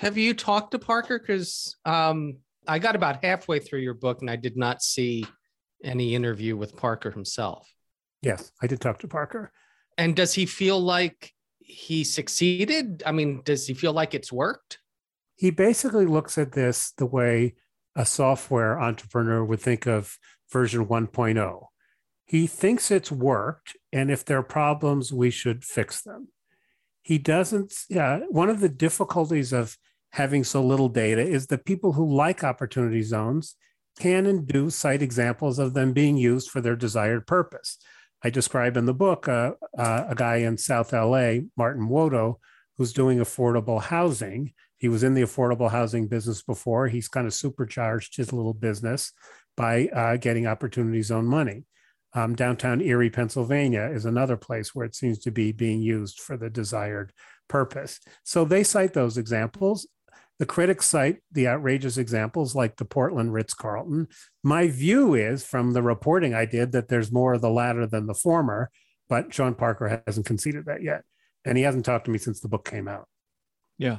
Have 0.01 0.17
you 0.17 0.35
talked 0.35 0.73
to 0.73 0.79
Parker? 0.79 1.19
Because 1.19 1.77
um, 1.85 2.39
I 2.67 2.79
got 2.79 2.97
about 2.97 3.25
halfway 3.25 3.61
through 3.61 3.81
your 3.81 3.95
book 3.95 4.21
and 4.21 4.31
I 4.31 4.37
did 4.37 4.57
not 4.57 4.83
see 4.83 5.27
any 5.85 6.15
interview 6.15 6.57
with 6.57 6.77
Parker 6.77 7.11
himself. 7.11 7.69
Yes, 8.23 8.51
I 8.63 8.67
did 8.67 8.81
talk 8.81 8.99
to 9.01 9.09
Parker. 9.09 9.53
And 9.99 10.17
does 10.17 10.35
he 10.35 10.47
feel 10.47 10.81
like 10.81 11.33
he 11.59 12.05
succeeded? 12.05 13.03
I 13.07 13.13
mean, 13.13 13.43
does 13.45 13.67
he 13.67 13.75
feel 13.75 13.93
like 13.93 14.15
it's 14.15 14.33
worked? 14.33 14.79
He 15.37 15.51
basically 15.51 16.07
looks 16.07 16.39
at 16.39 16.53
this 16.53 16.93
the 16.97 17.07
way 17.07 17.55
a 17.95 18.07
software 18.07 18.81
entrepreneur 18.81 19.45
would 19.45 19.61
think 19.61 19.87
of 19.87 20.19
version 20.51 20.87
1.0. 20.87 21.67
He 22.25 22.47
thinks 22.47 22.91
it's 22.91 23.13
worked, 23.13 23.77
and 23.93 24.11
if 24.11 24.25
there 24.25 24.39
are 24.39 24.43
problems, 24.43 25.13
we 25.13 25.31
should 25.31 25.65
fix 25.65 26.03
them. 26.03 26.29
He 27.07 27.19
doesn't, 27.19 27.73
yeah, 27.89 28.19
one 28.31 28.51
of 28.51 28.59
the 28.59 28.69
difficulties 28.69 29.53
of 29.53 29.79
having 30.11 30.43
so 30.43 30.61
little 30.61 30.89
data 30.89 31.23
is 31.23 31.47
that 31.47 31.65
people 31.65 31.93
who 31.93 32.13
like 32.13 32.43
opportunity 32.43 33.01
zones 33.01 33.55
can 34.01 34.27
and 34.27 34.45
do 34.45 34.71
cite 34.71 35.03
examples 35.03 35.61
of 35.61 35.73
them 35.73 35.93
being 35.93 36.17
used 36.17 36.51
for 36.51 36.61
their 36.61 36.75
desired 36.75 37.25
purpose. 37.25 37.79
I 38.25 38.31
describe 38.31 38.77
in 38.77 38.87
the 38.87 38.93
book 38.93 39.29
uh, 39.29 39.53
uh, 39.79 40.07
a 40.09 40.17
guy 40.17 40.39
in 40.39 40.59
South 40.59 40.93
LA, 40.93 41.43
Martin 41.57 41.89
Muoto, 41.89 42.41
who's 42.77 42.93
doing 42.93 43.19
affordable 43.19 43.81
housing. 43.81 44.53
He 44.77 44.89
was 44.89 45.05
in 45.05 45.15
the 45.15 45.23
affordable 45.23 45.71
housing 45.71 46.09
business 46.09 46.43
before. 46.43 46.89
He's 46.89 47.07
kind 47.07 47.29
of 47.29 47.35
supercharged 47.35 48.17
his 48.17 48.33
little 48.33 48.53
business 48.53 49.13
by 49.57 49.87
uh, 49.95 50.17
getting 50.17 50.49
opportunity 50.49 51.03
zone 51.03 51.27
money. 51.27 51.67
Um, 52.16 52.35
downtown 52.35 52.80
Erie, 52.80 53.11
Pennsylvania 53.11 53.90
is 53.92 54.06
another 54.06 54.38
place 54.38 54.75
where 54.75 54.87
it 54.87 54.94
seems 54.94 55.18
to 55.18 55.30
be 55.30 55.52
being 55.52 55.82
used 55.82 56.18
for 56.18 56.38
the 56.38 56.49
desired 56.49 57.12
purpose. 57.46 58.00
So 58.25 58.46
they 58.46 58.64
cite 58.64 58.94
those 58.94 59.18
examples. 59.18 59.87
The 60.38 60.46
critics 60.46 60.87
cite 60.87 61.18
the 61.30 61.46
outrageous 61.46 61.99
examples 61.99 62.54
like 62.54 62.76
the 62.76 62.87
Portland 62.87 63.35
Ritz 63.35 63.52
Carlton. 63.52 64.08
My 64.42 64.68
view 64.68 65.12
is 65.12 65.44
from 65.44 65.75
the 65.75 65.82
reporting 65.82 66.32
I 66.32 66.46
did 66.46 66.73
that 66.73 66.88
there's 66.88 67.12
more 67.12 67.35
of 67.35 67.42
the 67.42 67.50
latter 67.50 67.87
than 67.87 68.06
the 68.06 68.14
former, 68.14 68.70
but 69.11 69.35
Sean 69.35 69.54
Parker 69.54 70.02
hasn't 70.06 70.25
conceded 70.25 70.64
that 70.64 70.82
yet. 70.82 71.02
And 71.44 71.58
he 71.58 71.64
hasn't 71.64 71.85
talked 71.85 72.06
to 72.06 72.11
me 72.11 72.18
since 72.18 72.40
the 72.40 72.49
book 72.49 72.66
came 72.66 72.88
out. 72.88 73.08
Yeah. 73.76 73.99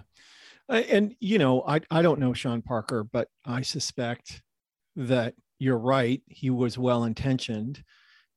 And, 0.67 1.15
you 1.19 1.37
know, 1.37 1.63
I, 1.67 1.81
I 1.91 2.01
don't 2.01 2.19
know 2.19 2.33
Sean 2.33 2.63
Parker, 2.63 3.03
but 3.03 3.27
I 3.45 3.61
suspect 3.61 4.41
that 4.95 5.35
you're 5.59 5.77
right. 5.77 6.23
He 6.25 6.49
was 6.49 6.79
well 6.79 7.03
intentioned. 7.03 7.83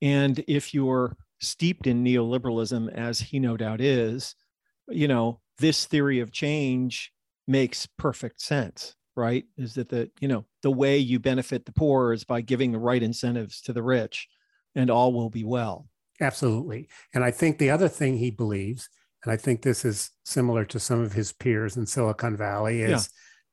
And 0.02 0.42
if 0.48 0.72
you're 0.74 1.16
steeped 1.40 1.86
in 1.86 2.04
neoliberalism, 2.04 2.92
as 2.92 3.20
he 3.20 3.38
no 3.38 3.56
doubt 3.56 3.80
is, 3.80 4.34
you 4.88 5.08
know, 5.08 5.40
this 5.58 5.86
theory 5.86 6.20
of 6.20 6.32
change 6.32 7.12
makes 7.46 7.86
perfect 7.98 8.40
sense 8.40 8.94
right? 9.16 9.44
Is 9.58 9.74
that 9.74 9.88
the 9.88 10.10
you 10.20 10.28
know 10.28 10.46
the 10.62 10.70
way 10.70 10.96
you 10.96 11.18
benefit 11.18 11.66
the 11.66 11.72
poor 11.72 12.12
is 12.12 12.24
by 12.24 12.40
giving 12.40 12.72
the 12.72 12.78
right 12.78 13.02
incentives 13.02 13.60
to 13.62 13.72
the 13.72 13.82
rich 13.82 14.28
and 14.74 14.90
all 14.90 15.12
will 15.12 15.30
be 15.30 15.44
well. 15.44 15.86
Absolutely. 16.20 16.88
And 17.14 17.24
i 17.24 17.30
think 17.30 17.58
the 17.58 17.70
other 17.70 17.88
thing 17.88 18.16
he 18.16 18.30
believes 18.30 18.88
and 19.24 19.32
i 19.32 19.36
think 19.36 19.62
this 19.62 19.84
is 19.84 20.10
similar 20.24 20.64
to 20.66 20.78
some 20.78 21.00
of 21.00 21.12
his 21.12 21.32
peers 21.32 21.76
in 21.76 21.86
silicon 21.86 22.36
valley 22.36 22.82
is 22.82 22.90
yeah. 22.90 22.98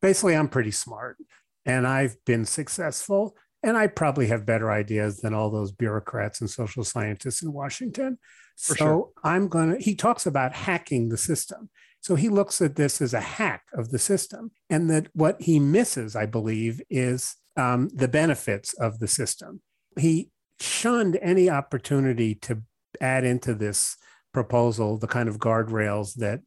basically 0.02 0.36
i'm 0.36 0.50
pretty 0.50 0.72
smart 0.72 1.18
and 1.66 1.88
i've 1.88 2.16
been 2.26 2.46
successful 2.46 3.36
and 3.64 3.78
i 3.78 3.88
probably 3.88 4.28
have 4.28 4.46
better 4.46 4.72
ideas 4.72 5.20
than 5.20 5.34
all 5.34 5.50
those 5.50 5.72
bureaucrats 5.72 6.42
and 6.42 6.50
social 6.50 6.84
scientists 6.84 7.42
in 7.42 7.52
washington 7.54 8.18
For 8.58 8.76
so 8.76 8.86
sure. 8.86 9.10
i'm 9.24 9.48
going 9.48 9.76
to 9.76 9.84
he 9.84 9.96
talks 9.96 10.26
about 10.26 10.54
hacking 10.54 11.10
the 11.10 11.18
system 11.18 11.70
so 12.08 12.16
he 12.16 12.30
looks 12.30 12.62
at 12.62 12.76
this 12.76 13.02
as 13.02 13.14
a 13.14 13.20
hack 13.20 13.64
of 13.74 13.90
the 13.90 14.00
system. 14.00 14.52
And 14.70 14.90
that 14.90 15.08
what 15.14 15.42
he 15.42 15.60
misses, 15.60 16.16
I 16.16 16.26
believe, 16.26 16.82
is 16.90 17.36
um, 17.58 17.90
the 17.94 18.08
benefits 18.08 18.74
of 18.76 19.00
the 19.00 19.10
system. 19.10 19.62
He 20.00 20.32
shunned 20.60 21.20
any 21.22 21.50
opportunity 21.50 22.36
to 22.36 22.62
add 23.02 23.26
into 23.26 23.54
this 23.54 23.98
proposal 24.34 24.98
the 24.98 25.08
kind 25.08 25.28
of 25.28 25.40
guardrails 25.40 26.14
that 26.16 26.40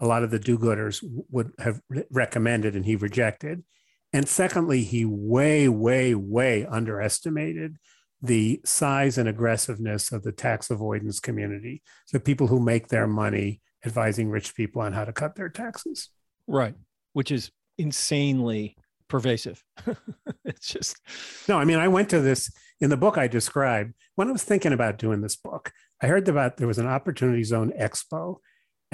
a 0.00 0.06
lot 0.06 0.22
of 0.22 0.30
the 0.30 0.38
do 0.38 0.56
gooders 0.56 1.04
would 1.30 1.50
have 1.58 1.80
recommended 2.12 2.76
and 2.76 2.84
he 2.84 2.94
rejected. 2.94 3.64
And 4.12 4.28
secondly, 4.28 4.84
he 4.84 5.04
way, 5.04 5.68
way, 5.68 6.14
way 6.14 6.64
underestimated 6.64 7.76
the 8.20 8.60
size 8.64 9.18
and 9.18 9.28
aggressiveness 9.28 10.10
of 10.10 10.22
the 10.22 10.32
tax 10.32 10.70
avoidance 10.70 11.20
community. 11.20 11.82
So 12.06 12.18
people 12.18 12.48
who 12.48 12.58
make 12.58 12.88
their 12.88 13.06
money 13.06 13.60
advising 13.84 14.30
rich 14.30 14.54
people 14.54 14.82
on 14.82 14.92
how 14.92 15.04
to 15.04 15.12
cut 15.12 15.36
their 15.36 15.48
taxes. 15.48 16.08
Right. 16.46 16.74
Which 17.12 17.30
is 17.30 17.50
insanely 17.76 18.76
pervasive. 19.08 19.62
it's 20.44 20.66
just 20.68 21.00
no. 21.48 21.58
I 21.58 21.64
mean, 21.64 21.78
I 21.78 21.88
went 21.88 22.10
to 22.10 22.20
this 22.20 22.50
in 22.80 22.90
the 22.90 22.96
book 22.96 23.18
I 23.18 23.28
described 23.28 23.94
when 24.14 24.28
I 24.28 24.32
was 24.32 24.44
thinking 24.44 24.72
about 24.72 24.98
doing 24.98 25.20
this 25.20 25.36
book. 25.36 25.72
I 26.02 26.06
heard 26.06 26.28
about 26.28 26.56
there 26.56 26.66
was 26.66 26.78
an 26.78 26.86
Opportunity 26.86 27.44
Zone 27.44 27.72
Expo 27.78 28.36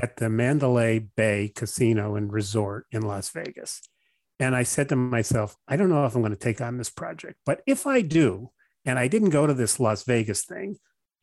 at 0.01 0.17
the 0.17 0.29
Mandalay 0.29 0.99
Bay 0.99 1.53
Casino 1.55 2.17
and 2.17 2.33
Resort 2.33 2.87
in 2.91 3.03
Las 3.03 3.31
Vegas. 3.31 3.83
And 4.41 4.57
I 4.57 4.65
said 4.65 4.89
to 4.89 4.97
myself, 4.97 5.57
I 5.69 5.77
don't 5.77 5.89
know 5.89 6.05
if 6.07 6.15
I'm 6.15 6.23
going 6.23 6.33
to 6.33 6.39
take 6.39 6.61
on 6.61 6.77
this 6.77 6.91
project, 6.91 7.39
but 7.47 7.63
if 7.67 7.87
I 7.87 8.01
do, 8.01 8.51
and 8.85 8.99
I 8.99 9.09
didn't 9.09 9.31
go 9.31 9.47
to 9.47 9.55
this 9.55 9.81
Las 9.81 10.03
Vegas 10.05 10.45
thing 10.45 10.77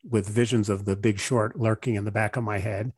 with 0.08 0.28
visions 0.28 0.68
of 0.68 0.84
the 0.84 0.96
big 0.96 1.18
short 1.18 1.58
lurking 1.58 1.94
in 1.94 2.04
the 2.04 2.10
back 2.10 2.36
of 2.36 2.44
my 2.44 2.58
head, 2.58 2.92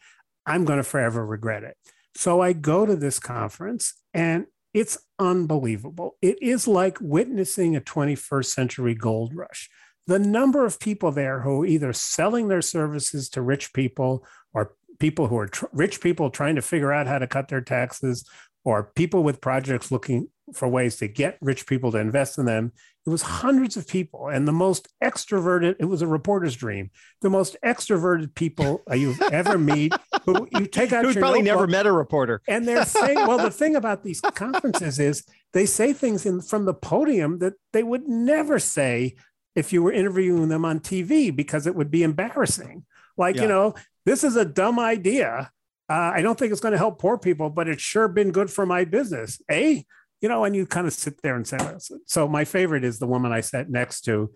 I'm 0.46 0.64
going 0.64 0.78
to 0.78 0.84
forever 0.84 1.24
regret 1.26 1.64
it. 1.64 1.76
So 2.16 2.40
I 2.40 2.52
go 2.52 2.86
to 2.86 2.96
this 2.96 3.18
conference 3.18 3.94
and 4.12 4.46
it's 4.72 4.98
unbelievable. 5.18 6.16
It 6.22 6.42
is 6.42 6.66
like 6.66 6.98
witnessing 7.00 7.76
a 7.76 7.80
21st 7.80 8.46
century 8.46 8.94
gold 8.94 9.34
rush. 9.34 9.68
The 10.06 10.18
number 10.18 10.64
of 10.64 10.80
people 10.80 11.12
there 11.12 11.40
who 11.40 11.62
are 11.62 11.66
either 11.66 11.92
selling 11.92 12.48
their 12.48 12.62
services 12.62 13.28
to 13.30 13.42
rich 13.42 13.72
people 13.72 14.26
or 14.52 14.74
people 14.98 15.28
who 15.28 15.38
are 15.38 15.48
tr- 15.48 15.66
rich 15.72 16.00
people 16.00 16.30
trying 16.30 16.56
to 16.56 16.62
figure 16.62 16.92
out 16.92 17.06
how 17.06 17.18
to 17.18 17.26
cut 17.26 17.48
their 17.48 17.60
taxes 17.60 18.28
or 18.64 18.90
people 18.94 19.22
with 19.22 19.40
projects 19.40 19.90
looking 19.90 20.28
for 20.52 20.68
ways 20.68 20.96
to 20.96 21.08
get 21.08 21.38
rich 21.40 21.66
people 21.66 21.90
to 21.92 21.98
invest 21.98 22.38
in 22.38 22.46
them. 22.46 22.72
It 23.06 23.10
was 23.10 23.22
hundreds 23.22 23.76
of 23.76 23.86
people, 23.86 24.28
and 24.28 24.48
the 24.48 24.52
most 24.52 24.88
extroverted. 25.02 25.76
It 25.78 25.84
was 25.84 26.00
a 26.00 26.06
reporter's 26.06 26.56
dream. 26.56 26.90
The 27.20 27.28
most 27.28 27.56
extroverted 27.62 28.34
people 28.34 28.82
you've 28.90 29.20
ever 29.20 29.58
meet. 29.58 29.92
Who 30.24 30.48
you 30.52 30.66
take 30.66 30.92
out. 30.92 31.04
Who's 31.04 31.16
probably 31.16 31.42
never 31.42 31.66
met 31.66 31.86
a 31.86 31.92
reporter. 31.92 32.40
And 32.48 32.66
they're 32.66 32.86
saying, 32.86 33.16
well, 33.26 33.38
the 33.38 33.50
thing 33.50 33.76
about 33.76 34.04
these 34.04 34.22
conferences 34.22 34.98
is 34.98 35.24
they 35.52 35.66
say 35.66 35.92
things 35.92 36.24
in 36.24 36.40
from 36.40 36.64
the 36.64 36.72
podium 36.72 37.40
that 37.40 37.54
they 37.74 37.82
would 37.82 38.08
never 38.08 38.58
say 38.58 39.16
if 39.54 39.72
you 39.72 39.82
were 39.82 39.92
interviewing 39.92 40.48
them 40.48 40.64
on 40.64 40.80
TV 40.80 41.34
because 41.34 41.66
it 41.66 41.74
would 41.74 41.90
be 41.90 42.02
embarrassing. 42.02 42.84
Like 43.18 43.36
yeah. 43.36 43.42
you 43.42 43.48
know, 43.48 43.74
this 44.06 44.24
is 44.24 44.36
a 44.36 44.44
dumb 44.44 44.78
idea. 44.78 45.50
Uh, 45.88 46.12
I 46.14 46.22
don't 46.22 46.38
think 46.38 46.52
it's 46.52 46.60
going 46.60 46.72
to 46.72 46.78
help 46.78 46.98
poor 46.98 47.18
people, 47.18 47.50
but 47.50 47.68
it's 47.68 47.82
sure 47.82 48.08
been 48.08 48.30
good 48.32 48.50
for 48.50 48.64
my 48.64 48.84
business. 48.84 49.40
Eh? 49.48 49.82
you 50.24 50.28
know, 50.30 50.44
and 50.44 50.56
you 50.56 50.64
kind 50.64 50.86
of 50.86 50.94
sit 50.94 51.20
there 51.20 51.36
and 51.36 51.46
say, 51.46 51.58
so 52.06 52.26
my 52.26 52.46
favorite 52.46 52.82
is 52.82 52.98
the 52.98 53.06
woman 53.06 53.30
I 53.30 53.42
sat 53.42 53.68
next 53.68 54.06
to 54.06 54.30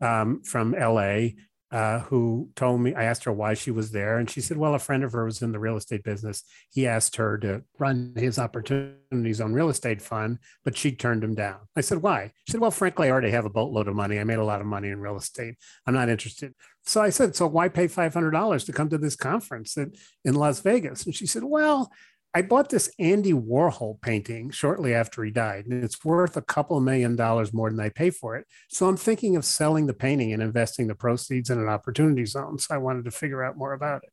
um, 0.00 0.42
from 0.42 0.72
LA 0.72 1.28
uh, 1.70 2.00
who 2.00 2.48
told 2.56 2.80
me, 2.80 2.94
I 2.94 3.04
asked 3.04 3.24
her 3.24 3.32
why 3.32 3.54
she 3.54 3.70
was 3.70 3.90
there. 3.90 4.18
And 4.18 4.28
she 4.30 4.40
said, 4.40 4.56
well, 4.56 4.74
a 4.74 4.78
friend 4.78 5.04
of 5.04 5.12
hers 5.12 5.26
was 5.26 5.42
in 5.42 5.52
the 5.52 5.58
real 5.58 5.76
estate 5.76 6.02
business. 6.02 6.42
He 6.70 6.86
asked 6.86 7.16
her 7.16 7.36
to 7.38 7.62
run 7.78 8.14
his 8.16 8.38
opportunity 8.38 9.32
zone 9.32 9.52
real 9.52 9.68
estate 9.68 10.00
fund, 10.00 10.38
but 10.64 10.76
she 10.76 10.92
turned 10.92 11.22
him 11.22 11.34
down. 11.34 11.58
I 11.76 11.82
said, 11.82 12.02
why? 12.02 12.32
She 12.46 12.52
said, 12.52 12.60
well, 12.60 12.70
frankly, 12.70 13.08
I 13.08 13.10
already 13.10 13.30
have 13.30 13.44
a 13.44 13.50
boatload 13.50 13.86
of 13.86 13.94
money. 13.94 14.18
I 14.18 14.24
made 14.24 14.38
a 14.38 14.44
lot 14.44 14.62
of 14.62 14.66
money 14.66 14.88
in 14.88 15.00
real 15.00 15.16
estate. 15.16 15.56
I'm 15.86 15.94
not 15.94 16.08
interested. 16.08 16.54
So 16.84 17.02
I 17.02 17.10
said, 17.10 17.36
so 17.36 17.46
why 17.46 17.68
pay 17.68 17.86
$500 17.86 18.64
to 18.64 18.72
come 18.72 18.88
to 18.88 18.98
this 18.98 19.16
conference 19.16 19.76
in 19.76 20.34
Las 20.34 20.60
Vegas? 20.60 21.04
And 21.04 21.14
she 21.14 21.26
said, 21.26 21.44
well, 21.44 21.92
I 22.38 22.42
bought 22.42 22.68
this 22.68 22.88
Andy 23.00 23.32
Warhol 23.32 24.00
painting 24.00 24.50
shortly 24.50 24.94
after 24.94 25.24
he 25.24 25.30
died, 25.32 25.66
and 25.66 25.82
it's 25.82 26.04
worth 26.04 26.36
a 26.36 26.40
couple 26.40 26.78
million 26.78 27.16
dollars 27.16 27.52
more 27.52 27.68
than 27.68 27.80
I 27.80 27.88
pay 27.88 28.10
for 28.10 28.36
it. 28.36 28.46
So 28.68 28.86
I'm 28.86 28.96
thinking 28.96 29.34
of 29.34 29.44
selling 29.44 29.88
the 29.88 29.92
painting 29.92 30.32
and 30.32 30.40
investing 30.40 30.86
the 30.86 30.94
proceeds 30.94 31.50
in 31.50 31.58
an 31.58 31.68
opportunity 31.68 32.24
zone. 32.24 32.60
So 32.60 32.76
I 32.76 32.78
wanted 32.78 33.06
to 33.06 33.10
figure 33.10 33.42
out 33.42 33.56
more 33.56 33.72
about 33.72 34.04
it. 34.04 34.10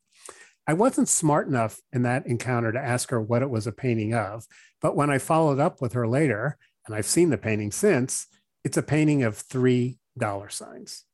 I 0.66 0.72
wasn't 0.72 1.08
smart 1.08 1.46
enough 1.46 1.78
in 1.92 2.02
that 2.02 2.26
encounter 2.26 2.72
to 2.72 2.80
ask 2.80 3.10
her 3.10 3.20
what 3.20 3.42
it 3.42 3.50
was 3.50 3.68
a 3.68 3.72
painting 3.72 4.12
of. 4.12 4.44
But 4.82 4.96
when 4.96 5.08
I 5.08 5.18
followed 5.18 5.60
up 5.60 5.80
with 5.80 5.92
her 5.92 6.08
later, 6.08 6.58
and 6.84 6.96
I've 6.96 7.06
seen 7.06 7.30
the 7.30 7.38
painting 7.38 7.70
since, 7.70 8.26
it's 8.64 8.76
a 8.76 8.82
painting 8.82 9.22
of 9.22 9.36
three 9.36 10.00
dollar 10.18 10.48
signs 10.48 11.04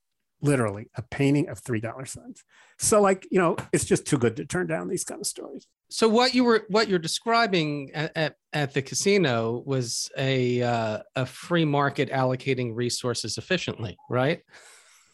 literally 0.43 0.89
a 0.97 1.03
painting 1.03 1.49
of 1.49 1.59
three 1.61 1.81
dollar 1.81 2.05
signs. 2.05 2.45
So 2.79 3.01
like 3.01 3.27
you 3.31 3.39
know 3.39 3.57
it's 3.73 3.85
just 3.85 4.07
too 4.07 4.19
good 4.19 4.37
to 4.37 4.45
turn 4.45 4.67
down 4.67 4.89
these 4.89 5.05
kind 5.05 5.21
of 5.21 5.27
stories. 5.27 5.67
So 5.91 6.09
what 6.09 6.35
you 6.35 6.45
were 6.45 6.65
what 6.69 6.89
you're 6.89 6.99
describing 6.99 7.91
at, 7.95 8.13
at, 8.17 8.37
at 8.53 8.75
the 8.75 8.83
casino 8.83 9.63
was 9.65 10.11
a 10.17 10.63
uh, 10.63 10.99
a 11.17 11.27
free 11.27 11.65
market 11.65 12.11
allocating 12.11 12.75
resources 12.75 13.39
efficiently 13.39 13.97
right 14.11 14.41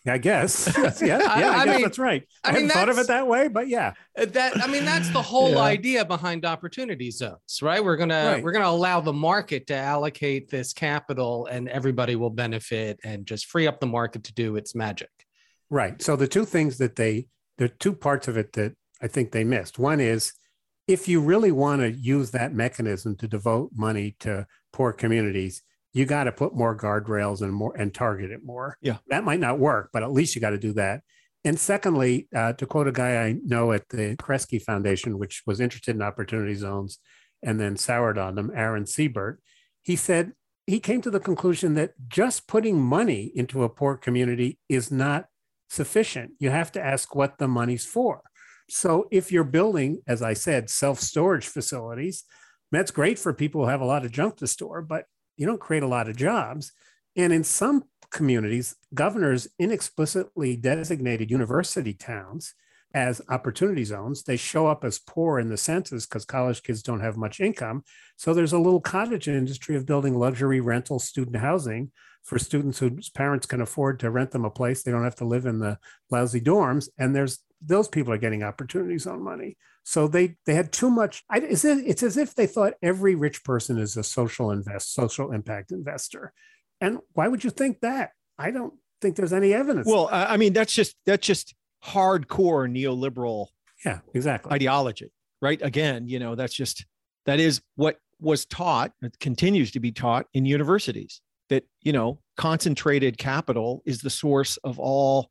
I 0.08 0.18
guess. 0.18 0.66
yeah, 1.02 1.18
yeah, 1.18 1.28
I, 1.28 1.60
I, 1.60 1.64
guess 1.64 1.74
mean, 1.74 1.82
that's 1.82 1.98
right. 1.98 2.24
I, 2.44 2.50
I 2.50 2.52
mean, 2.52 2.68
thought 2.68 2.88
of 2.88 2.98
it 2.98 3.06
that 3.08 3.26
way, 3.26 3.48
but 3.48 3.68
yeah. 3.68 3.94
Uh, 4.16 4.24
that 4.26 4.62
I 4.62 4.66
mean, 4.66 4.84
that's 4.84 5.10
the 5.10 5.22
whole 5.22 5.52
yeah. 5.52 5.58
idea 5.58 6.04
behind 6.04 6.44
opportunity 6.44 7.10
zones, 7.10 7.60
right? 7.62 7.84
We're 7.84 7.96
gonna 7.96 8.32
right. 8.32 8.42
we're 8.42 8.52
gonna 8.52 8.66
allow 8.66 9.00
the 9.00 9.12
market 9.12 9.66
to 9.68 9.74
allocate 9.74 10.50
this 10.50 10.72
capital, 10.72 11.46
and 11.46 11.68
everybody 11.68 12.16
will 12.16 12.30
benefit, 12.30 12.98
and 13.04 13.26
just 13.26 13.46
free 13.46 13.66
up 13.66 13.80
the 13.80 13.86
market 13.86 14.24
to 14.24 14.34
do 14.34 14.56
its 14.56 14.74
magic. 14.74 15.10
Right. 15.70 16.00
So 16.00 16.16
the 16.16 16.28
two 16.28 16.44
things 16.44 16.78
that 16.78 16.96
they, 16.96 17.26
there 17.58 17.66
are 17.66 17.76
two 17.78 17.92
parts 17.92 18.28
of 18.28 18.36
it 18.36 18.52
that 18.54 18.74
I 19.02 19.08
think 19.08 19.32
they 19.32 19.44
missed. 19.44 19.78
One 19.78 20.00
is 20.00 20.32
if 20.86 21.06
you 21.06 21.20
really 21.20 21.52
want 21.52 21.82
to 21.82 21.90
use 21.90 22.30
that 22.30 22.54
mechanism 22.54 23.16
to 23.16 23.28
devote 23.28 23.72
money 23.74 24.16
to 24.20 24.46
poor 24.72 24.92
communities, 24.92 25.62
you 25.98 26.06
got 26.06 26.24
to 26.24 26.32
put 26.32 26.54
more 26.54 26.76
guardrails 26.76 27.42
and 27.42 27.52
more 27.52 27.76
and 27.76 27.92
target 27.92 28.30
it 28.30 28.44
more. 28.44 28.78
Yeah, 28.80 28.98
that 29.08 29.24
might 29.24 29.40
not 29.40 29.58
work, 29.58 29.90
but 29.92 30.04
at 30.04 30.12
least 30.12 30.34
you 30.34 30.40
got 30.40 30.50
to 30.50 30.58
do 30.58 30.72
that. 30.74 31.02
And 31.44 31.58
secondly, 31.58 32.28
uh, 32.34 32.52
to 32.54 32.66
quote 32.66 32.86
a 32.86 32.92
guy 32.92 33.24
I 33.24 33.36
know 33.44 33.72
at 33.72 33.88
the 33.88 34.16
Kresge 34.16 34.62
Foundation, 34.62 35.18
which 35.18 35.42
was 35.46 35.60
interested 35.60 35.96
in 35.96 36.02
opportunity 36.02 36.54
zones 36.54 36.98
and 37.42 37.60
then 37.60 37.76
soured 37.76 38.18
on 38.18 38.36
them, 38.36 38.52
Aaron 38.54 38.84
Seybert, 38.84 39.38
he 39.82 39.96
said 39.96 40.32
he 40.66 40.78
came 40.78 41.00
to 41.02 41.10
the 41.10 41.20
conclusion 41.20 41.74
that 41.74 41.94
just 42.08 42.46
putting 42.46 42.80
money 42.80 43.32
into 43.34 43.64
a 43.64 43.68
poor 43.68 43.96
community 43.96 44.58
is 44.68 44.92
not 44.92 45.26
sufficient. 45.68 46.32
You 46.38 46.50
have 46.50 46.70
to 46.72 46.84
ask 46.84 47.14
what 47.14 47.38
the 47.38 47.48
money's 47.48 47.86
for. 47.86 48.22
So 48.68 49.08
if 49.10 49.32
you're 49.32 49.44
building, 49.44 50.02
as 50.06 50.22
I 50.22 50.34
said, 50.34 50.70
self 50.70 51.00
storage 51.00 51.46
facilities, 51.46 52.24
that's 52.70 52.90
great 52.90 53.18
for 53.18 53.32
people 53.32 53.62
who 53.62 53.70
have 53.70 53.80
a 53.80 53.86
lot 53.86 54.04
of 54.04 54.12
junk 54.12 54.36
to 54.36 54.46
store, 54.46 54.82
but 54.82 55.06
you 55.38 55.47
don't 55.47 55.61
create 55.61 55.83
a 55.83 55.88
lot 55.88 56.09
of 56.09 56.16
jobs. 56.16 56.73
And 57.16 57.33
in 57.33 57.45
some 57.45 57.85
communities, 58.11 58.76
governors 58.92 59.49
inexplicitly 59.61 60.61
designated 60.61 61.30
university 61.30 61.95
towns 61.95 62.54
as 62.95 63.21
opportunity 63.28 63.85
zones. 63.85 64.23
They 64.23 64.37
show 64.37 64.66
up 64.66 64.85
as 64.85 64.99
poor 64.99 65.38
in 65.38 65.49
the 65.49 65.57
census 65.57 66.07
because 66.07 66.25
college 66.25 66.62
kids 66.62 66.83
don't 66.83 67.00
have 67.00 67.16
much 67.16 67.40
income. 67.40 67.85
So 68.16 68.35
there's 68.35 68.52
a 68.52 68.59
little 68.59 68.80
cottage 68.80 69.28
industry 69.28 69.76
of 69.76 69.87
building 69.87 70.18
luxury 70.18 70.61
rental 70.61 70.99
student 70.99 71.37
housing 71.37 71.92
for 72.28 72.38
students 72.38 72.78
whose 72.78 73.08
parents 73.08 73.47
can 73.47 73.62
afford 73.62 73.99
to 73.99 74.11
rent 74.11 74.32
them 74.32 74.44
a 74.44 74.50
place. 74.50 74.82
They 74.82 74.90
don't 74.90 75.04
have 75.04 75.16
to 75.16 75.25
live 75.25 75.47
in 75.47 75.61
the 75.61 75.78
lousy 76.11 76.42
dorms. 76.42 76.90
And 76.99 77.16
there's 77.16 77.38
those 77.62 77.88
people 77.88 78.12
are 78.12 78.18
getting 78.18 78.42
opportunity 78.42 78.99
zone 78.99 79.25
money. 79.25 79.56
So 79.82 80.06
they 80.06 80.37
they 80.44 80.54
had 80.54 80.70
too 80.70 80.90
much. 80.90 81.25
I, 81.30 81.38
it's, 81.38 81.64
it's 81.64 82.02
as 82.02 82.18
if 82.18 82.35
they 82.35 82.47
thought 82.47 82.75
every 82.82 83.14
rich 83.14 83.42
person 83.44 83.78
is 83.78 83.97
a 83.97 84.02
social 84.02 84.50
invest, 84.50 84.92
social 84.92 85.32
impact 85.32 85.73
investor. 85.73 86.35
And 86.82 86.99
why 87.14 87.28
would 87.28 87.44
you 87.44 87.50
think 87.50 87.80
that? 87.80 88.11
I 88.38 88.50
don't 88.50 88.75
think 89.00 89.16
there's 89.16 89.32
any 89.32 89.54
evidence. 89.54 89.87
Well, 89.87 90.11
I 90.12 90.37
mean, 90.37 90.52
that's 90.52 90.75
just 90.75 90.97
that's 91.06 91.26
just 91.26 91.54
hardcore 91.82 92.70
neoliberal. 92.70 93.47
Yeah, 93.87 94.00
exactly. 94.12 94.52
Ideology, 94.52 95.11
right? 95.40 95.61
Again, 95.62 96.06
you 96.08 96.18
know, 96.18 96.35
that's 96.35 96.54
just 96.54 96.85
that 97.25 97.40
is 97.40 97.62
what 97.76 97.97
was 98.20 98.44
taught. 98.44 98.92
It 99.00 99.18
continues 99.18 99.70
to 99.70 99.80
be 99.80 99.92
taught 99.92 100.26
in 100.35 100.44
universities 100.44 101.23
that 101.48 101.64
you 101.82 101.92
know 101.92 102.18
concentrated 102.36 103.18
capital 103.18 103.82
is 103.84 104.00
the 104.00 104.10
source 104.10 104.56
of 104.58 104.78
all 104.78 105.30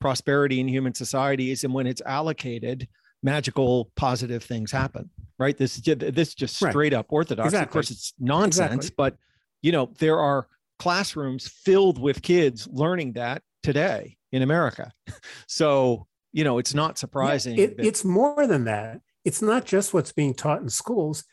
prosperity 0.00 0.60
in 0.60 0.68
human 0.68 0.94
societies, 0.94 1.64
and 1.64 1.72
when 1.72 1.86
it's 1.86 2.02
allocated 2.04 2.88
magical 3.22 3.90
positive 3.96 4.44
things 4.44 4.70
happen 4.70 5.10
right 5.38 5.56
this 5.56 5.76
this 5.78 6.34
just 6.34 6.54
straight 6.54 6.76
right. 6.76 6.94
up 6.94 7.06
orthodox 7.08 7.48
exactly. 7.48 7.64
of 7.64 7.72
course 7.72 7.90
it's 7.90 8.12
nonsense 8.18 8.72
exactly. 8.72 8.94
but 8.96 9.16
you 9.62 9.72
know 9.72 9.90
there 9.98 10.18
are 10.18 10.46
classrooms 10.78 11.48
filled 11.48 12.00
with 12.00 12.22
kids 12.22 12.68
learning 12.70 13.12
that 13.14 13.42
today 13.62 14.16
in 14.32 14.42
america 14.42 14.92
so 15.48 16.06
you 16.32 16.44
know 16.44 16.58
it's 16.58 16.74
not 16.74 16.98
surprising 16.98 17.56
yeah, 17.56 17.64
it, 17.64 17.76
that- 17.78 17.86
it's 17.86 18.04
more 18.04 18.46
than 18.46 18.64
that 18.64 19.00
it's 19.24 19.42
not 19.42 19.64
just 19.64 19.92
what's 19.92 20.12
being 20.12 20.34
taught 20.34 20.60
in 20.60 20.68
schools 20.68 21.24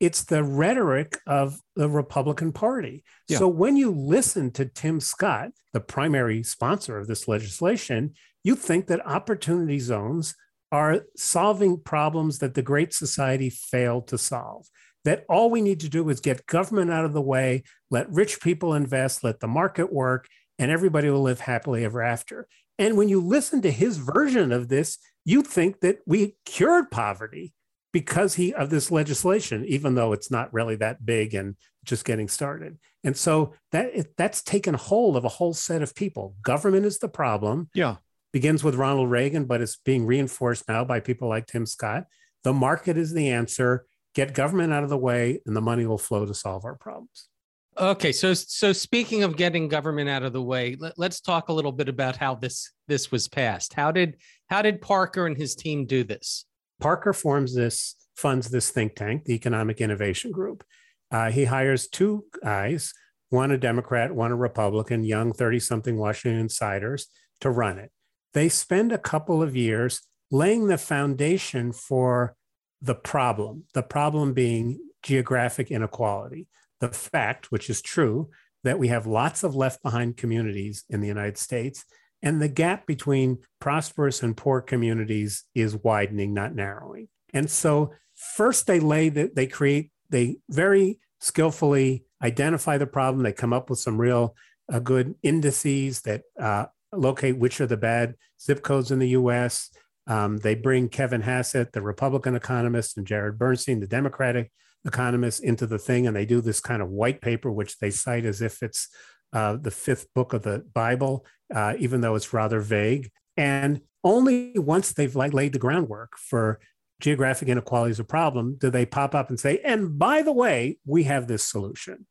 it's 0.00 0.24
the 0.24 0.44
rhetoric 0.44 1.18
of 1.26 1.58
the 1.74 1.88
Republican 1.88 2.52
Party. 2.52 3.02
Yeah. 3.28 3.38
So 3.38 3.48
when 3.48 3.76
you 3.76 3.90
listen 3.90 4.50
to 4.52 4.66
Tim 4.66 5.00
Scott, 5.00 5.50
the 5.72 5.80
primary 5.80 6.42
sponsor 6.42 6.98
of 6.98 7.06
this 7.06 7.26
legislation, 7.28 8.14
you 8.44 8.54
think 8.54 8.86
that 8.86 9.06
opportunity 9.06 9.78
zones 9.78 10.34
are 10.70 11.02
solving 11.16 11.80
problems 11.80 12.38
that 12.38 12.54
the 12.54 12.62
Great 12.62 12.92
Society 12.92 13.50
failed 13.50 14.08
to 14.08 14.18
solve. 14.18 14.66
That 15.04 15.24
all 15.28 15.50
we 15.50 15.62
need 15.62 15.80
to 15.80 15.88
do 15.88 16.08
is 16.08 16.20
get 16.20 16.46
government 16.46 16.90
out 16.90 17.04
of 17.04 17.12
the 17.12 17.22
way, 17.22 17.62
let 17.90 18.10
rich 18.10 18.40
people 18.40 18.74
invest, 18.74 19.22
let 19.22 19.40
the 19.40 19.48
market 19.48 19.92
work, 19.92 20.26
and 20.58 20.70
everybody 20.70 21.08
will 21.08 21.22
live 21.22 21.40
happily 21.40 21.84
ever 21.84 22.02
after. 22.02 22.48
And 22.78 22.96
when 22.96 23.08
you 23.08 23.20
listen 23.20 23.62
to 23.62 23.70
his 23.70 23.98
version 23.98 24.52
of 24.52 24.68
this, 24.68 24.98
you 25.24 25.42
think 25.42 25.80
that 25.80 25.98
we 26.06 26.36
cured 26.44 26.90
poverty 26.90 27.52
because 27.96 28.34
he 28.34 28.52
of 28.52 28.68
this 28.68 28.90
legislation, 28.90 29.64
even 29.64 29.94
though 29.94 30.12
it's 30.12 30.30
not 30.30 30.52
really 30.52 30.76
that 30.76 31.06
big 31.06 31.34
and 31.34 31.56
just 31.82 32.04
getting 32.04 32.28
started. 32.28 32.76
And 33.04 33.16
so 33.16 33.54
that 33.72 34.16
that's 34.18 34.42
taken 34.42 34.74
hold 34.74 35.16
of 35.16 35.24
a 35.24 35.30
whole 35.30 35.54
set 35.54 35.80
of 35.80 35.94
people. 35.94 36.34
Government 36.42 36.84
is 36.84 36.98
the 36.98 37.08
problem. 37.08 37.70
Yeah 37.72 37.96
begins 38.36 38.62
with 38.62 38.74
Ronald 38.74 39.10
Reagan, 39.10 39.46
but 39.46 39.62
it's 39.62 39.76
being 39.76 40.04
reinforced 40.04 40.68
now 40.68 40.84
by 40.84 41.00
people 41.00 41.26
like 41.26 41.46
Tim 41.46 41.64
Scott. 41.64 42.04
The 42.44 42.52
market 42.52 42.98
is 42.98 43.14
the 43.14 43.30
answer. 43.30 43.86
Get 44.14 44.34
government 44.34 44.74
out 44.74 44.84
of 44.84 44.90
the 44.90 44.98
way, 44.98 45.40
and 45.46 45.56
the 45.56 45.62
money 45.62 45.86
will 45.86 45.96
flow 45.96 46.26
to 46.26 46.34
solve 46.34 46.66
our 46.66 46.74
problems. 46.74 47.30
Okay, 47.78 48.12
so 48.12 48.34
so 48.34 48.74
speaking 48.74 49.22
of 49.22 49.38
getting 49.38 49.68
government 49.68 50.10
out 50.10 50.22
of 50.22 50.34
the 50.34 50.42
way, 50.42 50.76
let, 50.78 50.98
us 50.98 51.22
talk 51.22 51.48
a 51.48 51.52
little 51.54 51.72
bit 51.72 51.88
about 51.88 52.16
how 52.16 52.34
this 52.34 52.72
this 52.88 53.10
was 53.10 53.26
passed. 53.26 53.72
How 53.72 53.90
did 53.90 54.18
how 54.48 54.60
did 54.60 54.82
Parker 54.82 55.26
and 55.26 55.36
his 55.36 55.54
team 55.54 55.86
do 55.86 56.04
this? 56.04 56.44
Parker 56.80 57.12
forms 57.12 57.54
this 57.54 57.94
funds 58.16 58.48
this 58.50 58.70
think 58.70 58.94
tank, 58.94 59.24
the 59.24 59.34
Economic 59.34 59.80
Innovation 59.80 60.30
Group. 60.30 60.64
Uh, 61.10 61.30
he 61.30 61.44
hires 61.44 61.86
two 61.86 62.24
guys, 62.42 62.92
one 63.28 63.50
a 63.50 63.58
Democrat, 63.58 64.14
one 64.14 64.32
a 64.32 64.36
Republican, 64.36 65.04
young 65.04 65.32
30 65.32 65.60
something 65.60 65.96
Washington 65.96 66.40
insiders 66.40 67.06
to 67.40 67.50
run 67.50 67.78
it 67.78 67.90
they 68.36 68.50
spend 68.50 68.92
a 68.92 68.98
couple 68.98 69.42
of 69.42 69.56
years 69.56 70.02
laying 70.30 70.66
the 70.66 70.76
foundation 70.76 71.72
for 71.72 72.36
the 72.82 72.94
problem, 72.94 73.64
the 73.72 73.82
problem 73.82 74.34
being 74.34 74.78
geographic 75.02 75.70
inequality, 75.70 76.46
the 76.80 76.90
fact, 76.90 77.50
which 77.50 77.70
is 77.70 77.80
true, 77.80 78.28
that 78.62 78.78
we 78.78 78.88
have 78.88 79.06
lots 79.06 79.42
of 79.42 79.54
left 79.54 79.82
behind 79.82 80.18
communities 80.18 80.84
in 80.90 81.00
the 81.00 81.08
United 81.08 81.38
States, 81.38 81.86
and 82.26 82.42
the 82.42 82.48
gap 82.48 82.88
between 82.88 83.38
prosperous 83.60 84.20
and 84.20 84.36
poor 84.36 84.60
communities 84.60 85.44
is 85.54 85.76
widening, 85.76 86.34
not 86.34 86.56
narrowing. 86.56 87.06
And 87.32 87.48
so, 87.48 87.92
first, 88.16 88.66
they 88.66 88.80
lay 88.80 89.10
that 89.10 89.36
they 89.36 89.46
create, 89.46 89.92
they 90.10 90.38
very 90.50 90.98
skillfully 91.20 92.04
identify 92.20 92.78
the 92.78 92.86
problem. 92.88 93.22
They 93.22 93.32
come 93.32 93.52
up 93.52 93.70
with 93.70 93.78
some 93.78 93.96
real 93.96 94.34
uh, 94.72 94.80
good 94.80 95.14
indices 95.22 96.00
that 96.00 96.22
uh, 96.40 96.66
locate 96.92 97.38
which 97.38 97.60
are 97.60 97.66
the 97.68 97.76
bad 97.76 98.16
zip 98.42 98.60
codes 98.64 98.90
in 98.90 98.98
the 98.98 99.10
US. 99.10 99.70
Um, 100.08 100.38
they 100.38 100.56
bring 100.56 100.88
Kevin 100.88 101.20
Hassett, 101.20 101.74
the 101.74 101.80
Republican 101.80 102.34
economist, 102.34 102.96
and 102.96 103.06
Jared 103.06 103.38
Bernstein, 103.38 103.78
the 103.78 103.86
Democratic 103.86 104.50
economist, 104.84 105.44
into 105.44 105.64
the 105.64 105.78
thing. 105.78 106.08
And 106.08 106.16
they 106.16 106.26
do 106.26 106.40
this 106.40 106.58
kind 106.58 106.82
of 106.82 106.88
white 106.88 107.20
paper, 107.20 107.52
which 107.52 107.78
they 107.78 107.92
cite 107.92 108.24
as 108.24 108.42
if 108.42 108.64
it's 108.64 108.88
uh, 109.32 109.56
the 109.60 109.70
fifth 109.70 110.12
book 110.14 110.32
of 110.32 110.42
the 110.42 110.64
Bible, 110.72 111.24
uh, 111.54 111.74
even 111.78 112.00
though 112.00 112.14
it's 112.14 112.32
rather 112.32 112.60
vague. 112.60 113.10
And 113.36 113.80
only 114.02 114.52
once 114.56 114.92
they've 114.92 115.14
like 115.14 115.32
laid 115.32 115.52
the 115.52 115.58
groundwork 115.58 116.16
for 116.16 116.60
geographic 117.00 117.48
inequality 117.48 117.90
as 117.90 118.00
a 118.00 118.04
problem 118.04 118.56
do 118.58 118.70
they 118.70 118.86
pop 118.86 119.14
up 119.14 119.28
and 119.28 119.38
say, 119.38 119.60
and 119.64 119.98
by 119.98 120.22
the 120.22 120.32
way, 120.32 120.78
we 120.86 121.04
have 121.04 121.26
this 121.26 121.44
solution 121.44 122.06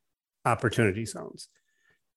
opportunity 0.46 1.06
zones. 1.06 1.50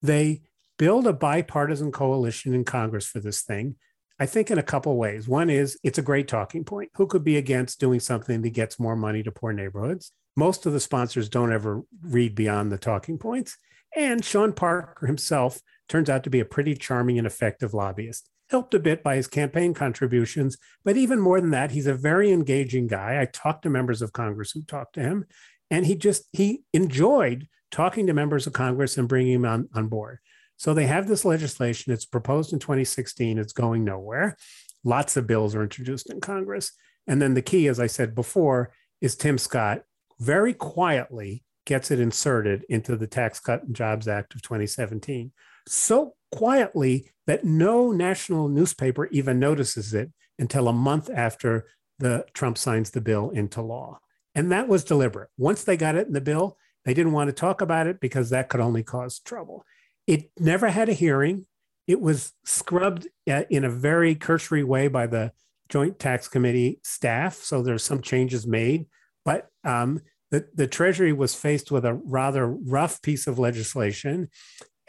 They 0.01 0.41
build 0.77 1.07
a 1.07 1.13
bipartisan 1.13 1.91
coalition 1.91 2.53
in 2.53 2.63
Congress 2.63 3.07
for 3.07 3.19
this 3.19 3.41
thing. 3.41 3.75
I 4.19 4.25
think 4.25 4.51
in 4.51 4.57
a 4.57 4.63
couple 4.63 4.95
ways. 4.97 5.27
One 5.27 5.49
is 5.49 5.79
it's 5.83 5.97
a 5.97 6.03
great 6.03 6.27
talking 6.27 6.63
point. 6.63 6.91
Who 6.95 7.07
could 7.07 7.23
be 7.23 7.37
against 7.37 7.79
doing 7.79 7.99
something 7.99 8.41
that 8.41 8.49
gets 8.49 8.79
more 8.79 8.95
money 8.95 9.23
to 9.23 9.31
poor 9.31 9.53
neighborhoods? 9.53 10.11
Most 10.35 10.65
of 10.65 10.73
the 10.73 10.79
sponsors 10.79 11.29
don't 11.29 11.53
ever 11.53 11.83
read 12.01 12.35
beyond 12.35 12.71
the 12.71 12.77
talking 12.77 13.17
points. 13.17 13.57
And 13.95 14.23
Sean 14.23 14.53
Parker 14.53 15.07
himself 15.07 15.61
turns 15.89 16.09
out 16.09 16.23
to 16.23 16.29
be 16.29 16.39
a 16.39 16.45
pretty 16.45 16.75
charming 16.75 17.17
and 17.17 17.27
effective 17.27 17.73
lobbyist, 17.73 18.29
helped 18.49 18.73
a 18.73 18.79
bit 18.79 19.03
by 19.03 19.15
his 19.15 19.27
campaign 19.27 19.73
contributions. 19.73 20.57
But 20.85 20.97
even 20.97 21.19
more 21.19 21.41
than 21.41 21.51
that, 21.51 21.71
he's 21.71 21.87
a 21.87 21.93
very 21.93 22.31
engaging 22.31 22.87
guy. 22.87 23.19
I 23.21 23.25
talked 23.25 23.63
to 23.63 23.69
members 23.69 24.01
of 24.01 24.13
Congress 24.13 24.51
who 24.51 24.63
talked 24.63 24.93
to 24.93 25.01
him, 25.01 25.25
and 25.69 25.85
he 25.85 25.95
just 25.95 26.23
he 26.31 26.63
enjoyed 26.73 27.47
talking 27.71 28.07
to 28.07 28.13
members 28.13 28.47
of 28.47 28.53
Congress 28.53 28.97
and 28.97 29.07
bringing 29.07 29.41
them 29.41 29.51
on, 29.51 29.69
on 29.73 29.87
board. 29.87 30.19
So 30.57 30.73
they 30.73 30.87
have 30.87 31.07
this 31.07 31.23
legislation. 31.25 31.93
It's 31.93 32.05
proposed 32.05 32.51
in 32.51 32.59
2016. 32.59 33.37
It's 33.37 33.53
going 33.53 33.83
nowhere. 33.83 34.35
Lots 34.83 35.17
of 35.17 35.27
bills 35.27 35.55
are 35.55 35.63
introduced 35.63 36.09
in 36.09 36.19
Congress. 36.19 36.71
And 37.07 37.21
then 37.21 37.33
the 37.33 37.41
key, 37.41 37.67
as 37.67 37.79
I 37.79 37.87
said 37.87 38.15
before, 38.15 38.71
is 39.01 39.15
Tim 39.15 39.37
Scott 39.37 39.83
very 40.19 40.53
quietly 40.53 41.43
gets 41.65 41.91
it 41.91 41.99
inserted 41.99 42.65
into 42.67 42.95
the 42.95 43.07
Tax 43.07 43.39
Cut 43.39 43.63
and 43.63 43.75
Jobs 43.75 44.07
Act 44.07 44.33
of 44.35 44.41
2017. 44.41 45.31
So 45.69 46.13
quietly 46.31 47.09
that 47.27 47.43
no 47.43 47.91
national 47.91 48.47
newspaper 48.47 49.07
even 49.07 49.39
notices 49.39 49.93
it 49.93 50.11
until 50.37 50.67
a 50.67 50.73
month 50.73 51.09
after 51.13 51.67
the 51.99 52.25
Trump 52.33 52.57
signs 52.57 52.91
the 52.91 53.01
bill 53.01 53.29
into 53.29 53.61
law. 53.61 53.99
And 54.35 54.51
that 54.51 54.67
was 54.67 54.83
deliberate. 54.83 55.29
Once 55.37 55.63
they 55.63 55.77
got 55.77 55.95
it 55.95 56.07
in 56.07 56.13
the 56.13 56.21
bill, 56.21 56.57
they 56.85 56.93
didn't 56.93 57.11
want 57.11 57.27
to 57.27 57.33
talk 57.33 57.61
about 57.61 57.87
it 57.87 57.99
because 57.99 58.29
that 58.29 58.49
could 58.49 58.61
only 58.61 58.83
cause 58.83 59.19
trouble. 59.19 59.65
It 60.07 60.31
never 60.39 60.69
had 60.69 60.89
a 60.89 60.93
hearing. 60.93 61.45
It 61.87 61.99
was 61.99 62.33
scrubbed 62.45 63.07
uh, 63.29 63.43
in 63.49 63.63
a 63.63 63.69
very 63.69 64.15
cursory 64.15 64.63
way 64.63 64.87
by 64.87 65.07
the 65.07 65.33
Joint 65.67 65.99
Tax 65.99 66.27
Committee 66.27 66.79
staff. 66.83 67.35
So 67.35 67.61
there's 67.61 67.83
some 67.83 68.01
changes 68.01 68.47
made, 68.47 68.87
but 69.25 69.47
um, 69.63 70.01
the, 70.31 70.47
the 70.53 70.67
Treasury 70.67 71.13
was 71.13 71.35
faced 71.35 71.71
with 71.71 71.85
a 71.85 71.93
rather 71.93 72.47
rough 72.47 73.01
piece 73.01 73.27
of 73.27 73.39
legislation, 73.39 74.29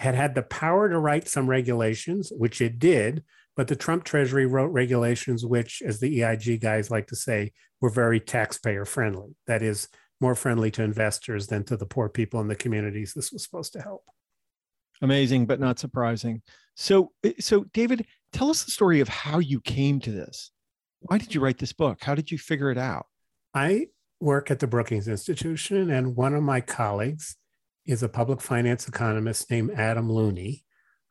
had 0.00 0.14
had 0.14 0.34
the 0.34 0.42
power 0.42 0.88
to 0.88 0.98
write 0.98 1.28
some 1.28 1.48
regulations, 1.48 2.32
which 2.36 2.60
it 2.60 2.78
did, 2.78 3.22
but 3.56 3.68
the 3.68 3.76
Trump 3.76 4.04
Treasury 4.04 4.46
wrote 4.46 4.72
regulations 4.72 5.44
which, 5.44 5.82
as 5.84 6.00
the 6.00 6.22
EIG 6.22 6.60
guys 6.60 6.90
like 6.90 7.06
to 7.08 7.16
say, 7.16 7.52
were 7.80 7.90
very 7.90 8.18
taxpayer 8.18 8.84
friendly. 8.84 9.36
That 9.46 9.62
is, 9.62 9.88
more 10.20 10.34
friendly 10.34 10.70
to 10.70 10.82
investors 10.82 11.46
than 11.46 11.64
to 11.64 11.76
the 11.76 11.86
poor 11.86 12.08
people 12.08 12.40
in 12.40 12.48
the 12.48 12.54
communities 12.54 13.14
this 13.14 13.32
was 13.32 13.42
supposed 13.42 13.72
to 13.72 13.80
help. 13.80 14.04
Amazing, 15.02 15.46
but 15.46 15.60
not 15.60 15.78
surprising. 15.78 16.42
So, 16.76 17.12
eh, 17.24 17.32
so 17.40 17.64
David, 17.72 18.06
tell 18.32 18.50
us 18.50 18.64
the 18.64 18.70
story 18.70 19.00
of 19.00 19.08
how 19.08 19.38
you 19.38 19.60
came 19.60 19.98
to 20.00 20.12
this. 20.12 20.50
Why 21.00 21.16
did 21.16 21.34
you 21.34 21.40
write 21.40 21.58
this 21.58 21.72
book? 21.72 22.02
How 22.02 22.14
did 22.14 22.30
you 22.30 22.36
figure 22.36 22.70
it 22.70 22.76
out? 22.76 23.06
I 23.54 23.86
work 24.20 24.50
at 24.50 24.58
the 24.58 24.66
Brookings 24.66 25.08
Institution, 25.08 25.90
and 25.90 26.14
one 26.14 26.34
of 26.34 26.42
my 26.42 26.60
colleagues 26.60 27.36
is 27.90 28.02
a 28.02 28.08
public 28.08 28.40
finance 28.40 28.86
economist 28.86 29.50
named 29.50 29.70
Adam 29.72 30.10
Looney, 30.10 30.64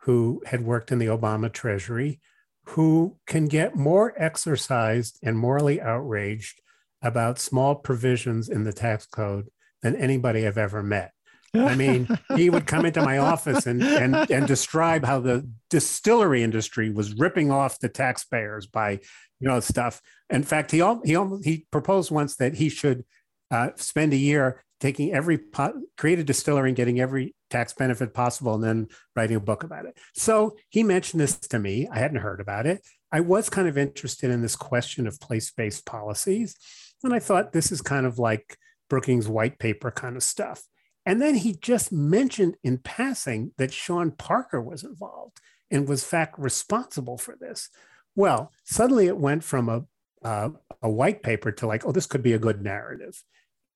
who 0.03 0.41
had 0.45 0.63
worked 0.63 0.91
in 0.91 0.99
the 0.99 1.07
Obama 1.07 1.51
Treasury, 1.51 2.19
who 2.65 3.17
can 3.27 3.47
get 3.47 3.75
more 3.75 4.13
exercised 4.17 5.19
and 5.23 5.37
morally 5.37 5.81
outraged 5.81 6.61
about 7.01 7.39
small 7.39 7.75
provisions 7.75 8.49
in 8.49 8.63
the 8.63 8.73
tax 8.73 9.05
code 9.05 9.49
than 9.81 9.95
anybody 9.95 10.45
I've 10.45 10.57
ever 10.57 10.83
met. 10.83 11.11
I 11.53 11.75
mean, 11.75 12.07
he 12.35 12.49
would 12.49 12.67
come 12.67 12.85
into 12.85 13.01
my 13.01 13.17
office 13.17 13.65
and, 13.65 13.81
and, 13.81 14.15
and 14.29 14.47
describe 14.47 15.03
how 15.03 15.19
the 15.19 15.49
distillery 15.69 16.43
industry 16.43 16.91
was 16.91 17.15
ripping 17.15 17.51
off 17.51 17.79
the 17.79 17.89
taxpayers 17.89 18.67
by 18.67 18.99
you 19.39 19.47
know 19.47 19.59
stuff. 19.59 20.01
In 20.29 20.43
fact, 20.43 20.71
he 20.71 20.83
he 21.03 21.17
he 21.43 21.65
proposed 21.71 22.11
once 22.11 22.35
that 22.35 22.55
he 22.55 22.69
should 22.69 23.03
uh, 23.51 23.69
spend 23.75 24.13
a 24.13 24.17
year 24.17 24.63
taking 24.79 25.12
every 25.12 25.38
pot, 25.38 25.73
create 25.97 26.19
a 26.19 26.23
distillery 26.23 26.69
and 26.69 26.77
getting 26.77 26.99
every 26.99 27.35
tax 27.49 27.73
benefit 27.73 28.13
possible, 28.13 28.55
and 28.55 28.63
then 28.63 28.88
writing 29.15 29.35
a 29.35 29.41
book 29.41 29.63
about 29.63 29.85
it. 29.85 29.97
So 30.13 30.55
he 30.69 30.83
mentioned 30.83 31.19
this 31.19 31.38
to 31.38 31.59
me. 31.59 31.88
I 31.91 31.99
hadn't 31.99 32.21
heard 32.21 32.39
about 32.39 32.65
it. 32.65 32.85
I 33.12 33.19
was 33.21 33.49
kind 33.49 33.67
of 33.67 33.77
interested 33.77 34.29
in 34.29 34.41
this 34.41 34.55
question 34.55 35.07
of 35.07 35.19
place-based 35.19 35.85
policies, 35.85 36.55
and 37.03 37.13
I 37.13 37.19
thought 37.19 37.51
this 37.51 37.71
is 37.71 37.81
kind 37.81 38.05
of 38.05 38.19
like 38.19 38.57
Brookings 38.89 39.27
white 39.27 39.59
paper 39.59 39.91
kind 39.91 40.15
of 40.15 40.23
stuff. 40.23 40.63
And 41.05 41.21
then 41.21 41.35
he 41.35 41.53
just 41.53 41.91
mentioned 41.91 42.55
in 42.63 42.77
passing 42.77 43.51
that 43.57 43.73
Sean 43.73 44.12
Parker 44.12 44.62
was 44.62 44.83
involved 44.83 45.39
and 45.71 45.88
was 45.88 46.03
fact 46.03 46.38
responsible 46.38 47.17
for 47.17 47.35
this. 47.39 47.69
Well, 48.15 48.51
suddenly 48.63 49.07
it 49.07 49.17
went 49.17 49.43
from 49.43 49.69
a 49.69 49.85
uh, 50.23 50.49
a 50.82 50.89
white 50.89 51.23
paper 51.23 51.51
to 51.51 51.67
like, 51.67 51.86
oh, 51.86 51.91
this 51.91 52.05
could 52.05 52.23
be 52.23 52.34
a 52.34 52.39
good 52.39 52.62
narrative, 52.62 53.23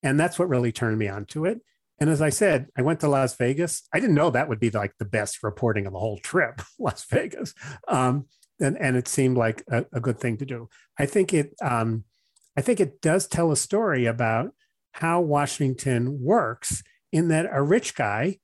and 0.01 0.19
that's 0.19 0.38
what 0.38 0.49
really 0.49 0.71
turned 0.71 0.97
me 0.97 1.08
onto 1.08 1.45
it. 1.45 1.62
And 1.99 2.10
as 2.10 2.21
I 2.21 2.29
said, 2.29 2.67
I 2.77 2.82
went 2.82 2.99
to 3.01 3.08
Las 3.08 3.36
Vegas. 3.36 3.84
I 3.93 3.99
didn't 3.99 4.15
know 4.15 4.29
that 4.29 4.49
would 4.49 4.60
be 4.60 4.71
like 4.71 4.93
the 4.97 5.06
best 5.06 5.43
reporting 5.43 5.86
of 5.86 5.93
the 5.93 5.99
whole 5.99 6.17
trip, 6.19 6.62
Las 6.79 7.06
Vegas, 7.06 7.53
um, 7.88 8.25
and 8.60 8.77
and 8.77 8.95
it 8.95 9.08
seemed 9.08 9.38
like 9.38 9.63
a, 9.69 9.86
a, 9.93 9.99
good 9.99 10.19
thing 10.19 10.38
to 10.38 10.45
do. 10.45 10.69
I 10.97 11.06
think 11.06 11.34
it 11.34 11.53
um, 11.62 12.03
I 12.58 12.62
think 12.62 12.79
it 12.79 13.01
does 13.01 13.27
tell 13.27 13.51
a 13.51 13.58
story 13.58 14.06
about 14.06 14.53
how 14.93 15.21
Washington 15.21 16.21
works. 16.21 16.84
In 17.12 17.27
that 17.27 17.47
a 17.51 17.62
rich 17.62 17.93
guy 17.93 18.39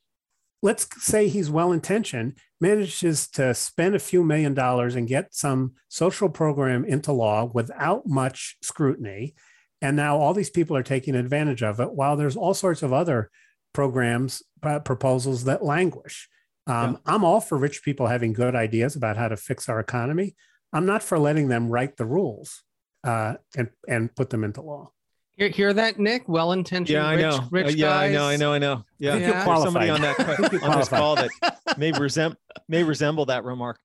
let's 0.62 0.88
say 1.04 1.28
he's 1.28 1.50
well 1.50 1.72
intentioned, 1.72 2.38
manages 2.60 3.28
to 3.30 3.54
spend 3.54 3.96
a 3.96 4.00
few 4.00 4.24
million 4.24 4.54
dollars 4.54 4.96
and 4.96 5.08
get 5.08 5.34
some 5.34 5.74
social 5.88 6.30
program 6.30 6.84
into 6.86 7.12
law 7.12 7.50
without 7.54 8.06
much 8.06 8.58
scrutiny. 8.62 9.36
And 9.82 9.96
now 9.96 10.18
all 10.18 10.34
these 10.34 10.50
people 10.50 10.76
are 10.76 10.84
taking 10.84 11.16
advantage 11.16 11.64
of 11.64 11.80
it, 11.80 11.94
while 11.94 12.18
there's 12.18 12.36
all 12.36 12.54
sorts 12.54 12.84
of 12.84 12.92
other 12.92 13.30
programs, 13.74 14.44
uh, 14.64 14.80
proposals 14.80 15.46
that 15.46 15.64
languish. 15.64 16.28
Um, 16.68 16.94
yeah. 16.94 17.14
I'm 17.14 17.24
all 17.24 17.40
for 17.40 17.58
rich 17.58 17.82
people 17.84 18.08
having 18.08 18.34
good 18.34 18.56
ideas 18.56 18.96
about 18.96 19.16
how 19.16 19.30
to 19.30 19.38
fix 19.38 19.70
our 19.70 19.80
economy. 19.80 20.36
I'm 20.74 20.86
not 20.86 21.02
for 21.02 21.18
letting 21.18 21.48
them 21.48 21.70
write 21.70 21.96
the 21.96 22.06
rules 22.06 22.64
uh, 23.04 23.36
and, 23.56 23.70
and 23.88 24.14
put 24.14 24.30
them 24.30 24.44
into 24.44 24.62
law. 24.62 24.92
Hear, 25.40 25.50
hear 25.50 25.74
that, 25.74 25.98
Nick? 25.98 26.28
Well 26.28 26.52
intentioned. 26.52 26.90
Yeah, 26.90 27.08
I 27.08 27.14
rich, 27.14 27.22
know. 27.22 27.48
Rich 27.50 27.68
uh, 27.68 27.70
yeah, 27.70 27.88
guys. 27.88 28.10
I 28.10 28.14
know. 28.14 28.28
I 28.28 28.36
know. 28.36 28.54
I 28.54 28.58
know. 28.58 28.84
Yeah, 29.00 29.16
yeah. 29.16 29.64
somebody 29.64 29.90
on 29.90 30.02
that 30.02 30.20
on 30.64 30.78
this 30.78 30.90
call 30.90 31.16
that 31.16 31.30
may 31.78 31.94
resemble 31.94 32.38
may 32.68 32.84
resemble 32.84 33.26
that 33.28 33.46
remark. 33.46 33.80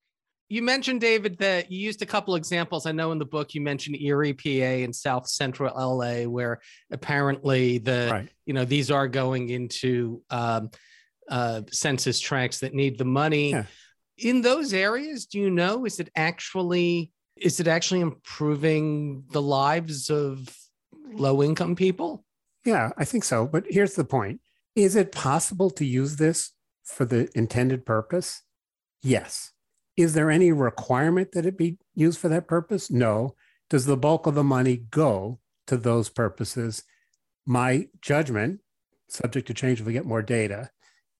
You 0.48 0.62
mentioned 0.62 1.00
David 1.00 1.38
that 1.38 1.70
you 1.70 1.78
used 1.78 2.02
a 2.02 2.06
couple 2.06 2.34
examples. 2.34 2.86
I 2.86 2.92
know 2.92 3.12
in 3.12 3.18
the 3.18 3.24
book 3.24 3.54
you 3.54 3.60
mentioned 3.60 3.96
Erie, 4.00 4.32
PA, 4.32 4.48
and 4.48 4.94
South 4.94 5.28
Central 5.28 5.72
LA, 5.74 6.24
where 6.28 6.60
apparently 6.90 7.78
the 7.78 8.08
right. 8.10 8.28
you 8.46 8.52
know 8.52 8.64
these 8.64 8.90
are 8.90 9.06
going 9.06 9.50
into 9.50 10.22
um, 10.30 10.70
uh, 11.30 11.62
census 11.70 12.18
tracts 12.18 12.58
that 12.60 12.74
need 12.74 12.98
the 12.98 13.04
money. 13.04 13.50
Yeah. 13.50 13.66
In 14.18 14.42
those 14.42 14.74
areas, 14.74 15.26
do 15.26 15.38
you 15.38 15.50
know 15.50 15.84
is 15.84 16.00
it 16.00 16.10
actually 16.16 17.12
is 17.36 17.60
it 17.60 17.68
actually 17.68 18.00
improving 18.00 19.22
the 19.30 19.42
lives 19.42 20.10
of 20.10 20.48
low 21.14 21.42
income 21.42 21.76
people? 21.76 22.24
Yeah, 22.64 22.90
I 22.96 23.04
think 23.04 23.24
so. 23.24 23.46
But 23.46 23.64
here's 23.68 23.94
the 23.94 24.04
point 24.04 24.40
Is 24.74 24.96
it 24.96 25.12
possible 25.12 25.70
to 25.70 25.84
use 25.84 26.16
this 26.16 26.52
for 26.84 27.04
the 27.04 27.28
intended 27.34 27.84
purpose? 27.86 28.42
Yes. 29.02 29.52
Is 29.96 30.14
there 30.14 30.30
any 30.30 30.50
requirement 30.50 31.32
that 31.32 31.46
it 31.46 31.56
be 31.56 31.78
used 31.94 32.18
for 32.18 32.28
that 32.28 32.48
purpose? 32.48 32.90
No. 32.90 33.34
Does 33.70 33.86
the 33.86 33.96
bulk 33.96 34.26
of 34.26 34.34
the 34.34 34.44
money 34.44 34.76
go 34.76 35.40
to 35.66 35.76
those 35.76 36.08
purposes? 36.08 36.82
My 37.46 37.88
judgment, 38.00 38.60
subject 39.08 39.46
to 39.46 39.54
change 39.54 39.80
if 39.80 39.86
we 39.86 39.92
get 39.92 40.06
more 40.06 40.22
data, 40.22 40.70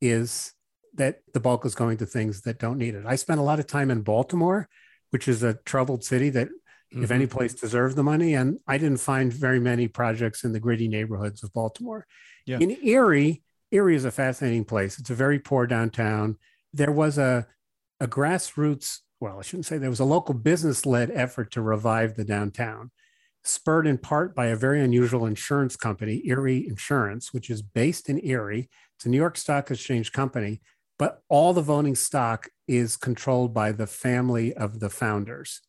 is 0.00 0.52
that 0.94 1.20
the 1.32 1.40
bulk 1.40 1.64
is 1.64 1.74
going 1.74 1.98
to 1.98 2.06
things 2.06 2.42
that 2.42 2.58
don't 2.58 2.78
need 2.78 2.94
it. 2.94 3.04
I 3.06 3.16
spent 3.16 3.40
a 3.40 3.44
lot 3.44 3.60
of 3.60 3.66
time 3.66 3.90
in 3.90 4.02
Baltimore, 4.02 4.68
which 5.10 5.28
is 5.28 5.42
a 5.42 5.54
troubled 5.64 6.04
city 6.04 6.30
that 6.30 6.48
mm-hmm. 6.94 7.04
if 7.04 7.10
any 7.10 7.26
place 7.26 7.54
deserved 7.54 7.96
the 7.96 8.02
money. 8.02 8.34
And 8.34 8.58
I 8.66 8.78
didn't 8.78 9.00
find 9.00 9.32
very 9.32 9.60
many 9.60 9.88
projects 9.88 10.44
in 10.44 10.52
the 10.52 10.60
gritty 10.60 10.88
neighborhoods 10.88 11.42
of 11.42 11.52
Baltimore. 11.52 12.06
Yeah. 12.46 12.58
In 12.58 12.70
Erie, 12.84 13.42
Erie 13.70 13.96
is 13.96 14.04
a 14.04 14.10
fascinating 14.10 14.64
place. 14.64 14.98
It's 14.98 15.10
a 15.10 15.14
very 15.14 15.38
poor 15.38 15.66
downtown. 15.66 16.36
There 16.72 16.92
was 16.92 17.18
a, 17.18 17.46
a 18.00 18.06
grassroots, 18.06 18.98
well, 19.20 19.38
I 19.38 19.42
shouldn't 19.42 19.66
say 19.66 19.78
there 19.78 19.90
was 19.90 20.00
a 20.00 20.04
local 20.04 20.34
business 20.34 20.86
led 20.86 21.10
effort 21.10 21.50
to 21.52 21.62
revive 21.62 22.14
the 22.14 22.24
downtown, 22.24 22.90
spurred 23.42 23.86
in 23.86 23.98
part 23.98 24.34
by 24.34 24.46
a 24.46 24.56
very 24.56 24.80
unusual 24.80 25.26
insurance 25.26 25.76
company, 25.76 26.22
Erie 26.24 26.66
Insurance, 26.68 27.32
which 27.32 27.50
is 27.50 27.62
based 27.62 28.08
in 28.08 28.24
Erie. 28.24 28.68
It's 28.96 29.06
a 29.06 29.08
New 29.08 29.16
York 29.16 29.36
Stock 29.36 29.70
Exchange 29.70 30.12
company, 30.12 30.60
but 30.98 31.22
all 31.28 31.52
the 31.52 31.62
voting 31.62 31.94
stock 31.94 32.48
is 32.68 32.96
controlled 32.96 33.52
by 33.52 33.72
the 33.72 33.86
family 33.86 34.54
of 34.54 34.80
the 34.80 34.90
founders 34.90 35.60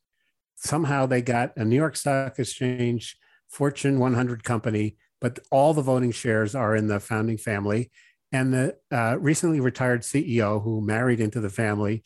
somehow 0.56 1.06
they 1.06 1.22
got 1.22 1.56
a 1.56 1.66
New 1.66 1.76
York 1.76 1.96
Stock 1.96 2.40
Exchange 2.40 3.18
Fortune 3.48 4.00
100 4.00 4.44
company, 4.44 4.98
but 5.22 5.40
all 5.52 5.74
the 5.74 5.82
voting 5.82 6.12
shares 6.12 6.56
are 6.56 6.76
in 6.76 6.88
the 6.88 7.00
founding 7.00 7.38
family. 7.38 7.92
And 8.32 8.54
the 8.54 8.78
uh, 8.92 9.18
recently 9.20 9.60
retired 9.60 10.02
CEO 10.02 10.62
who 10.62 10.82
married 10.82 11.20
into 11.20 11.40
the 11.40 11.50
family 11.50 12.04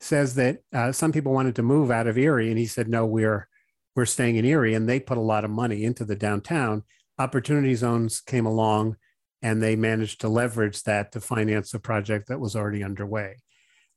says 0.00 0.34
that 0.36 0.58
uh, 0.72 0.92
some 0.92 1.12
people 1.12 1.32
wanted 1.32 1.56
to 1.56 1.62
move 1.62 1.90
out 1.90 2.06
of 2.06 2.18
Erie, 2.18 2.48
and 2.48 2.58
he 2.58 2.66
said, 2.66 2.88
"No, 2.88 3.06
we're 3.06 3.48
we're 3.94 4.06
staying 4.06 4.36
in 4.36 4.44
Erie." 4.44 4.74
And 4.74 4.88
they 4.88 5.00
put 5.00 5.18
a 5.18 5.22
lot 5.22 5.44
of 5.44 5.50
money 5.50 5.84
into 5.84 6.04
the 6.04 6.16
downtown. 6.16 6.82
Opportunity 7.18 7.74
zones 7.74 8.20
came 8.20 8.46
along, 8.46 8.96
and 9.42 9.62
they 9.62 9.76
managed 9.76 10.20
to 10.22 10.28
leverage 10.28 10.82
that 10.84 11.12
to 11.12 11.20
finance 11.20 11.74
a 11.74 11.78
project 11.78 12.28
that 12.28 12.40
was 12.40 12.56
already 12.56 12.82
underway. 12.82 13.36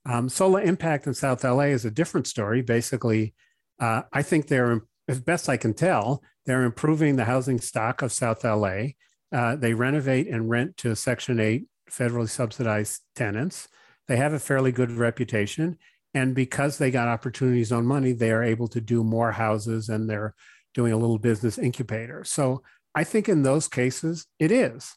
Um, 0.05 0.27
SoLa 0.27 0.63
Impact 0.65 1.05
in 1.07 1.13
South 1.13 1.43
LA 1.43 1.65
is 1.65 1.85
a 1.85 1.91
different 1.91 2.27
story. 2.27 2.61
Basically, 2.61 3.33
uh, 3.81 4.03
I 4.13 4.21
think 4.21 4.47
they're, 4.47 4.81
as 5.07 5.19
best 5.19 5.49
I 5.49 5.57
can 5.57 5.73
tell, 5.73 6.23
they're 6.45 6.63
improving 6.63 7.15
the 7.15 7.25
housing 7.25 7.59
stock 7.59 8.01
of 8.01 8.13
South 8.13 8.43
LA. 8.43 8.91
Uh, 9.33 9.55
they 9.55 9.73
renovate 9.73 10.27
and 10.27 10.49
rent 10.49 10.77
to 10.77 10.95
Section 10.95 11.39
8 11.39 11.65
federally 11.89 12.29
subsidized 12.29 13.01
tenants. 13.15 13.67
They 14.07 14.17
have 14.17 14.33
a 14.33 14.39
fairly 14.39 14.71
good 14.71 14.91
reputation. 14.91 15.77
And 16.13 16.35
because 16.35 16.77
they 16.77 16.91
got 16.91 17.07
opportunity 17.07 17.63
zone 17.63 17.85
money, 17.85 18.13
they 18.13 18.31
are 18.31 18.43
able 18.43 18.67
to 18.69 18.79
do 18.79 19.03
more 19.03 19.33
houses 19.33 19.89
and 19.89 20.09
they're 20.09 20.35
doing 20.73 20.93
a 20.93 20.97
little 20.97 21.17
business 21.17 21.57
incubator. 21.57 22.23
So 22.23 22.63
I 22.95 23.03
think 23.03 23.27
in 23.27 23.43
those 23.43 23.67
cases, 23.67 24.27
it 24.39 24.51
is. 24.51 24.95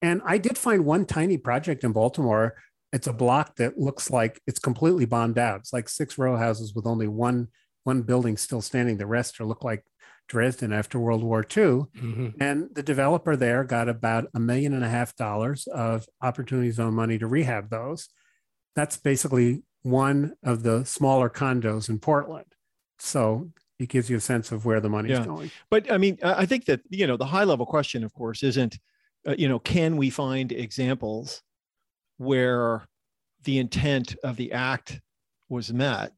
And 0.00 0.20
I 0.24 0.38
did 0.38 0.58
find 0.58 0.84
one 0.84 1.06
tiny 1.06 1.38
project 1.38 1.84
in 1.84 1.92
Baltimore 1.92 2.54
it's 2.92 3.06
a 3.06 3.12
block 3.12 3.56
that 3.56 3.78
looks 3.78 4.10
like 4.10 4.40
it's 4.46 4.58
completely 4.58 5.06
bombed 5.06 5.38
out. 5.38 5.60
It's 5.60 5.72
like 5.72 5.88
six 5.88 6.18
row 6.18 6.36
houses 6.36 6.74
with 6.74 6.86
only 6.86 7.08
one 7.08 7.48
one 7.84 8.02
building 8.02 8.36
still 8.36 8.62
standing. 8.62 8.98
The 8.98 9.06
rest 9.06 9.40
are 9.40 9.44
look 9.44 9.64
like 9.64 9.84
Dresden 10.28 10.72
after 10.72 10.98
World 10.98 11.22
War 11.22 11.40
II. 11.40 11.84
Mm-hmm. 11.96 12.28
And 12.40 12.68
the 12.72 12.82
developer 12.82 13.36
there 13.36 13.64
got 13.64 13.88
about 13.88 14.28
a 14.34 14.40
million 14.40 14.72
and 14.72 14.84
a 14.84 14.88
half 14.88 15.14
dollars 15.16 15.66
of 15.66 16.06
opportunity 16.22 16.70
zone 16.70 16.94
money 16.94 17.18
to 17.18 17.26
rehab 17.26 17.70
those. 17.70 18.08
That's 18.74 18.96
basically 18.96 19.62
one 19.82 20.32
of 20.42 20.62
the 20.62 20.84
smaller 20.84 21.28
condos 21.28 21.88
in 21.88 21.98
Portland. 21.98 22.46
So 22.98 23.50
it 23.78 23.88
gives 23.88 24.08
you 24.08 24.16
a 24.16 24.20
sense 24.20 24.52
of 24.52 24.64
where 24.64 24.80
the 24.80 24.88
money's 24.88 25.18
yeah. 25.18 25.24
going. 25.24 25.50
But 25.68 25.90
I 25.90 25.98
mean, 25.98 26.18
I 26.22 26.46
think 26.46 26.66
that, 26.66 26.80
you 26.88 27.06
know, 27.06 27.16
the 27.16 27.26
high 27.26 27.44
level 27.44 27.66
question, 27.66 28.04
of 28.04 28.14
course, 28.14 28.42
isn't, 28.42 28.78
uh, 29.26 29.34
you 29.36 29.48
know, 29.48 29.58
can 29.58 29.96
we 29.96 30.08
find 30.08 30.52
examples 30.52 31.42
where 32.16 32.86
the 33.44 33.58
intent 33.58 34.14
of 34.22 34.36
the 34.36 34.52
act 34.52 35.00
was 35.48 35.72
met, 35.72 36.12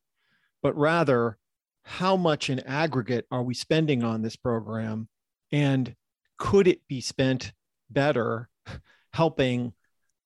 but 0.62 0.76
rather 0.76 1.38
how 1.84 2.16
much 2.16 2.50
in 2.50 2.60
aggregate 2.60 3.26
are 3.30 3.42
we 3.42 3.54
spending 3.54 4.02
on 4.02 4.22
this 4.22 4.36
program? 4.36 5.08
And 5.52 5.94
could 6.38 6.66
it 6.66 6.80
be 6.88 7.00
spent 7.00 7.52
better 7.90 8.48
helping 9.12 9.72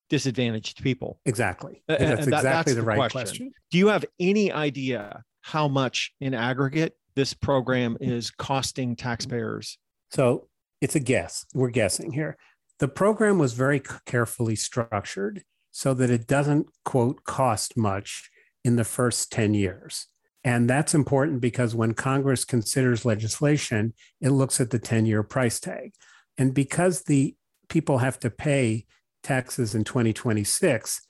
disadvantaged 0.09 0.81
people? 0.81 1.19
Exactly. 1.25 1.83
That's 1.87 2.01
and 2.01 2.13
exactly 2.13 2.49
that's 2.49 2.69
the, 2.69 2.75
the, 2.75 2.81
right 2.81 2.97
question. 2.97 3.21
question. 3.21 3.51
Do 3.71 3.77
you 3.77 3.87
have 3.87 4.05
any 4.19 4.51
idea 4.51 5.23
how 5.41 5.67
much 5.67 6.13
in 6.19 6.33
aggregate 6.33 6.95
this 7.15 7.33
program 7.33 7.97
is 7.99 8.31
costing 8.31 8.95
taxpayers? 8.95 9.77
So 10.11 10.47
it's 10.81 10.95
a 10.95 10.99
guess. 10.99 11.45
We're 11.53 11.69
guessing 11.69 12.13
here. 12.13 12.37
The 12.79 12.87
program 12.87 13.37
was 13.37 13.53
very 13.53 13.81
carefully 14.05 14.55
structured 14.55 15.43
so 15.71 15.93
that 15.93 16.09
it 16.09 16.25
doesn't 16.25 16.67
quote 16.85 17.25
cost 17.25 17.77
much 17.77 18.29
in 18.63 18.77
the 18.77 18.83
first 18.83 19.31
10 19.31 19.53
years 19.53 20.07
and 20.43 20.69
that's 20.69 20.93
important 20.93 21.41
because 21.41 21.75
when 21.75 21.93
Congress 21.93 22.45
considers 22.45 23.05
legislation, 23.05 23.93
it 24.21 24.29
looks 24.29 24.61
at 24.61 24.69
the 24.69 24.79
10 24.79 25.05
year 25.05 25.23
price 25.23 25.59
tag. 25.59 25.93
And 26.37 26.53
because 26.53 27.03
the 27.03 27.35
people 27.67 27.97
have 27.97 28.19
to 28.21 28.29
pay 28.29 28.85
taxes 29.21 29.75
in 29.75 29.83
2026, 29.83 31.01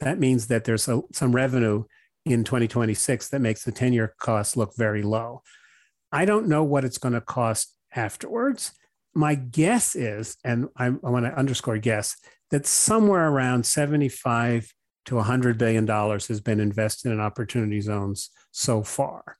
that 0.00 0.18
means 0.18 0.46
that 0.46 0.64
there's 0.64 0.88
a, 0.88 1.02
some 1.12 1.34
revenue 1.34 1.84
in 2.24 2.44
2026 2.44 3.28
that 3.28 3.40
makes 3.40 3.64
the 3.64 3.72
10 3.72 3.92
year 3.92 4.14
cost 4.20 4.56
look 4.56 4.76
very 4.76 5.02
low. 5.02 5.42
I 6.12 6.24
don't 6.24 6.48
know 6.48 6.62
what 6.62 6.84
it's 6.84 6.98
going 6.98 7.14
to 7.14 7.20
cost 7.20 7.74
afterwards. 7.94 8.72
My 9.14 9.34
guess 9.34 9.96
is, 9.96 10.36
and 10.44 10.68
I, 10.76 10.86
I 10.86 11.10
want 11.10 11.24
to 11.24 11.36
underscore 11.36 11.78
guess, 11.78 12.16
that 12.50 12.66
somewhere 12.66 13.28
around 13.28 13.66
75 13.66 14.72
to 15.06 15.14
$100 15.14 15.58
billion 15.58 15.86
has 15.86 16.40
been 16.40 16.60
invested 16.60 17.10
in 17.10 17.20
opportunity 17.20 17.80
zones 17.80 18.30
so 18.56 18.82
far. 18.82 19.36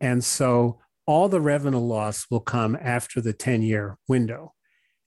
And 0.00 0.22
so 0.22 0.78
all 1.06 1.28
the 1.28 1.40
revenue 1.40 1.78
loss 1.78 2.26
will 2.30 2.40
come 2.40 2.76
after 2.80 3.20
the 3.20 3.32
10 3.32 3.62
year 3.62 3.96
window. 4.06 4.52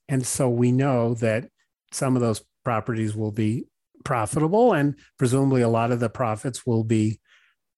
And 0.08 0.26
so 0.26 0.50
we 0.50 0.72
know 0.72 1.14
that 1.14 1.48
some 1.92 2.16
of 2.16 2.20
those 2.20 2.42
properties 2.64 3.14
will 3.14 3.30
be 3.30 3.66
profitable 4.04 4.72
and 4.72 4.96
presumably 5.18 5.62
a 5.62 5.68
lot 5.68 5.92
of 5.92 6.00
the 6.00 6.10
profits 6.10 6.66
will 6.66 6.84
be 6.84 7.20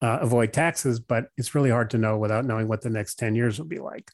uh, 0.02 0.18
avoid 0.20 0.52
taxes, 0.52 0.98
but 0.98 1.26
it's 1.36 1.54
really 1.54 1.70
hard 1.70 1.90
to 1.90 1.98
know 1.98 2.18
without 2.18 2.44
knowing 2.44 2.68
what 2.68 2.80
the 2.80 2.90
next 2.90 3.16
10 3.16 3.34
years 3.34 3.58
will 3.58 3.66
be 3.66 3.78
like. 3.78 4.10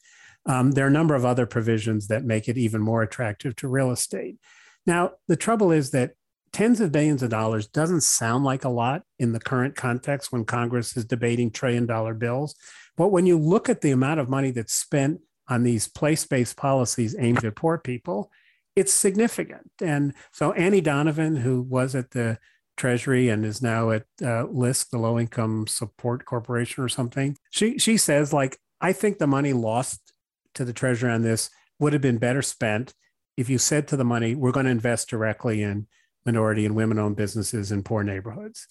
Um, 0.46 0.72
there 0.72 0.84
are 0.84 0.88
a 0.88 0.92
number 0.92 1.14
of 1.14 1.24
other 1.24 1.46
provisions 1.46 2.08
that 2.08 2.24
make 2.24 2.48
it 2.48 2.58
even 2.58 2.82
more 2.82 3.02
attractive 3.02 3.54
to 3.56 3.68
real 3.68 3.92
estate. 3.92 4.36
Now, 4.84 5.12
the 5.28 5.36
trouble 5.36 5.70
is 5.70 5.92
that 5.92 6.14
tens 6.52 6.80
of 6.80 6.92
billions 6.92 7.22
of 7.22 7.30
dollars 7.30 7.66
doesn't 7.66 8.02
sound 8.02 8.44
like 8.44 8.64
a 8.64 8.68
lot 8.68 9.02
in 9.18 9.32
the 9.32 9.40
current 9.40 9.74
context 9.74 10.32
when 10.32 10.44
Congress 10.44 10.96
is 10.96 11.04
debating 11.04 11.50
trillion 11.50 11.86
dollar 11.86 12.14
bills. 12.14 12.54
But 12.96 13.08
when 13.08 13.26
you 13.26 13.38
look 13.38 13.68
at 13.68 13.80
the 13.80 13.90
amount 13.90 14.20
of 14.20 14.28
money 14.28 14.50
that's 14.50 14.74
spent 14.74 15.20
on 15.48 15.62
these 15.62 15.88
place 15.88 16.26
based 16.26 16.56
policies 16.56 17.16
aimed 17.18 17.44
at 17.44 17.56
poor 17.56 17.78
people, 17.78 18.30
it's 18.76 18.92
significant. 18.92 19.70
And 19.80 20.14
so 20.32 20.52
Annie 20.52 20.80
Donovan, 20.80 21.36
who 21.36 21.62
was 21.62 21.94
at 21.94 22.10
the 22.10 22.38
Treasury 22.76 23.28
and 23.28 23.44
is 23.44 23.60
now 23.60 23.90
at 23.90 24.06
uh, 24.22 24.46
LISC, 24.46 24.90
the 24.90 24.98
Low 24.98 25.18
Income 25.18 25.66
Support 25.66 26.24
Corporation 26.24 26.82
or 26.82 26.88
something, 26.88 27.36
she, 27.50 27.78
she 27.78 27.96
says, 27.96 28.32
like, 28.32 28.58
I 28.80 28.92
think 28.92 29.18
the 29.18 29.26
money 29.26 29.52
lost 29.52 30.12
to 30.54 30.64
the 30.64 30.72
Treasury 30.72 31.10
on 31.10 31.22
this 31.22 31.50
would 31.78 31.92
have 31.92 32.02
been 32.02 32.18
better 32.18 32.42
spent 32.42 32.94
if 33.36 33.48
you 33.48 33.58
said 33.58 33.88
to 33.88 33.96
the 33.96 34.04
money, 34.04 34.34
we're 34.34 34.52
going 34.52 34.66
to 34.66 34.72
invest 34.72 35.08
directly 35.08 35.62
in 35.62 35.86
minority 36.24 36.64
and 36.64 36.74
women 36.74 36.98
owned 36.98 37.16
businesses 37.16 37.72
in 37.72 37.82
poor 37.82 38.02
neighborhoods. 38.02 38.66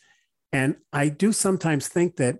And 0.53 0.75
I 0.91 1.09
do 1.09 1.31
sometimes 1.31 1.87
think 1.87 2.17
that 2.17 2.39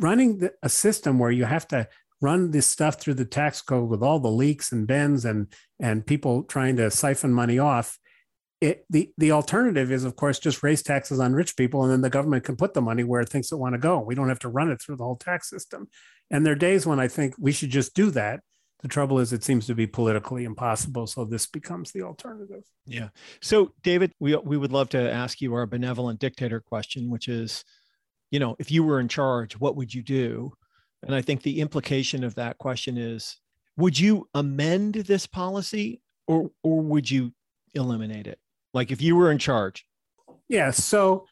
running 0.00 0.38
the, 0.38 0.52
a 0.62 0.68
system 0.68 1.18
where 1.18 1.30
you 1.30 1.44
have 1.44 1.68
to 1.68 1.88
run 2.20 2.50
this 2.50 2.66
stuff 2.66 3.00
through 3.00 3.14
the 3.14 3.24
tax 3.24 3.60
code 3.60 3.88
with 3.88 4.02
all 4.02 4.18
the 4.18 4.30
leaks 4.30 4.72
and 4.72 4.86
bends 4.86 5.24
and 5.24 5.52
and 5.78 6.06
people 6.06 6.42
trying 6.44 6.76
to 6.76 6.90
siphon 6.90 7.34
money 7.34 7.58
off 7.58 7.98
it, 8.60 8.86
the 8.88 9.12
the 9.18 9.30
alternative 9.30 9.92
is 9.92 10.04
of 10.04 10.16
course 10.16 10.38
just 10.38 10.62
raise 10.62 10.82
taxes 10.82 11.20
on 11.20 11.34
rich 11.34 11.56
people 11.56 11.82
and 11.82 11.92
then 11.92 12.00
the 12.00 12.10
government 12.10 12.44
can 12.44 12.56
put 12.56 12.72
the 12.72 12.80
money 12.80 13.04
where 13.04 13.20
it 13.20 13.28
thinks 13.28 13.52
it 13.52 13.58
want 13.58 13.74
to 13.74 13.78
go. 13.78 14.00
We 14.00 14.14
don't 14.14 14.28
have 14.28 14.38
to 14.40 14.48
run 14.48 14.70
it 14.70 14.80
through 14.80 14.96
the 14.96 15.04
whole 15.04 15.16
tax 15.16 15.50
system. 15.50 15.88
And 16.30 16.46
there 16.46 16.54
are 16.54 16.56
days 16.56 16.86
when 16.86 16.98
i 16.98 17.08
think 17.08 17.34
we 17.38 17.52
should 17.52 17.70
just 17.70 17.94
do 17.94 18.10
that 18.12 18.40
the 18.84 18.88
trouble 18.88 19.18
is, 19.18 19.32
it 19.32 19.42
seems 19.42 19.66
to 19.66 19.74
be 19.74 19.86
politically 19.86 20.44
impossible. 20.44 21.06
So 21.06 21.24
this 21.24 21.46
becomes 21.46 21.90
the 21.90 22.02
alternative. 22.02 22.64
Yeah. 22.84 23.08
So, 23.40 23.72
David, 23.82 24.12
we, 24.20 24.36
we 24.36 24.58
would 24.58 24.72
love 24.72 24.90
to 24.90 25.10
ask 25.10 25.40
you 25.40 25.54
our 25.54 25.64
benevolent 25.64 26.20
dictator 26.20 26.60
question, 26.60 27.08
which 27.08 27.26
is, 27.26 27.64
you 28.30 28.38
know, 28.38 28.56
if 28.58 28.70
you 28.70 28.84
were 28.84 29.00
in 29.00 29.08
charge, 29.08 29.58
what 29.58 29.74
would 29.76 29.94
you 29.94 30.02
do? 30.02 30.52
And 31.02 31.14
I 31.14 31.22
think 31.22 31.40
the 31.40 31.60
implication 31.62 32.24
of 32.24 32.34
that 32.34 32.58
question 32.58 32.98
is, 32.98 33.38
would 33.78 33.98
you 33.98 34.28
amend 34.34 34.96
this 34.96 35.26
policy 35.26 36.02
or, 36.28 36.50
or 36.62 36.82
would 36.82 37.10
you 37.10 37.32
eliminate 37.72 38.26
it? 38.26 38.38
Like 38.74 38.90
if 38.90 39.00
you 39.00 39.16
were 39.16 39.30
in 39.30 39.38
charge? 39.38 39.86
Yeah. 40.46 40.72
So, 40.72 41.24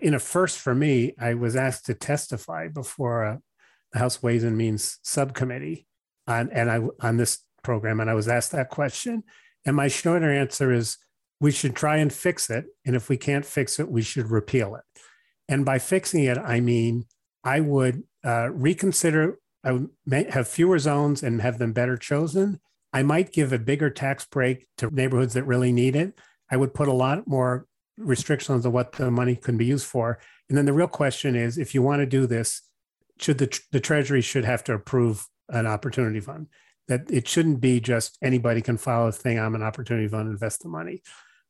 in 0.00 0.14
a 0.14 0.18
first 0.18 0.58
for 0.58 0.74
me, 0.74 1.12
I 1.20 1.34
was 1.34 1.54
asked 1.54 1.84
to 1.86 1.94
testify 1.94 2.68
before 2.68 3.24
a, 3.24 3.42
the 3.92 3.98
House 3.98 4.22
Ways 4.22 4.42
and 4.42 4.56
Means 4.56 4.98
subcommittee 5.02 5.86
on 6.28 6.50
and 6.50 6.70
I 6.70 6.80
on 7.00 7.16
this 7.16 7.40
program, 7.64 7.98
and 7.98 8.08
I 8.08 8.14
was 8.14 8.28
asked 8.28 8.52
that 8.52 8.68
question. 8.68 9.24
And 9.66 9.74
my 9.74 9.88
shorter 9.88 10.30
answer 10.32 10.72
is 10.72 10.98
we 11.40 11.50
should 11.50 11.74
try 11.74 11.96
and 11.96 12.12
fix 12.12 12.50
it. 12.50 12.66
And 12.84 12.94
if 12.94 13.08
we 13.08 13.16
can't 13.16 13.44
fix 13.44 13.78
it, 13.78 13.90
we 13.90 14.02
should 14.02 14.30
repeal 14.30 14.76
it. 14.76 14.84
And 15.48 15.64
by 15.64 15.78
fixing 15.78 16.24
it, 16.24 16.38
I 16.38 16.60
mean 16.60 17.06
I 17.44 17.60
would 17.60 18.04
uh, 18.24 18.50
reconsider, 18.50 19.38
I 19.64 19.80
have 20.30 20.48
fewer 20.48 20.78
zones 20.78 21.22
and 21.22 21.40
have 21.40 21.58
them 21.58 21.72
better 21.72 21.96
chosen. 21.96 22.60
I 22.92 23.02
might 23.02 23.32
give 23.32 23.52
a 23.52 23.58
bigger 23.58 23.90
tax 23.90 24.26
break 24.26 24.66
to 24.78 24.94
neighborhoods 24.94 25.34
that 25.34 25.44
really 25.44 25.72
need 25.72 25.96
it. 25.96 26.18
I 26.50 26.56
would 26.56 26.74
put 26.74 26.88
a 26.88 26.92
lot 26.92 27.26
more 27.26 27.66
restrictions 27.96 28.64
on 28.64 28.72
what 28.72 28.92
the 28.92 29.10
money 29.10 29.36
can 29.36 29.56
be 29.56 29.66
used 29.66 29.86
for. 29.86 30.18
And 30.48 30.56
then 30.56 30.64
the 30.64 30.72
real 30.72 30.88
question 30.88 31.36
is 31.36 31.58
if 31.58 31.74
you 31.74 31.82
want 31.82 32.00
to 32.00 32.06
do 32.06 32.26
this, 32.26 32.62
should 33.18 33.38
the, 33.38 33.60
the 33.72 33.80
Treasury 33.80 34.22
should 34.22 34.44
have 34.44 34.64
to 34.64 34.74
approve 34.74 35.26
an 35.48 35.66
opportunity 35.66 36.20
fund. 36.20 36.46
That 36.88 37.10
it 37.10 37.28
shouldn't 37.28 37.60
be 37.60 37.80
just 37.80 38.16
anybody 38.22 38.62
can 38.62 38.78
file 38.78 39.08
a 39.08 39.12
thing. 39.12 39.38
I'm 39.38 39.54
an 39.54 39.62
opportunity 39.62 40.08
fund, 40.08 40.28
invest 40.28 40.62
the 40.62 40.68
money. 40.68 41.02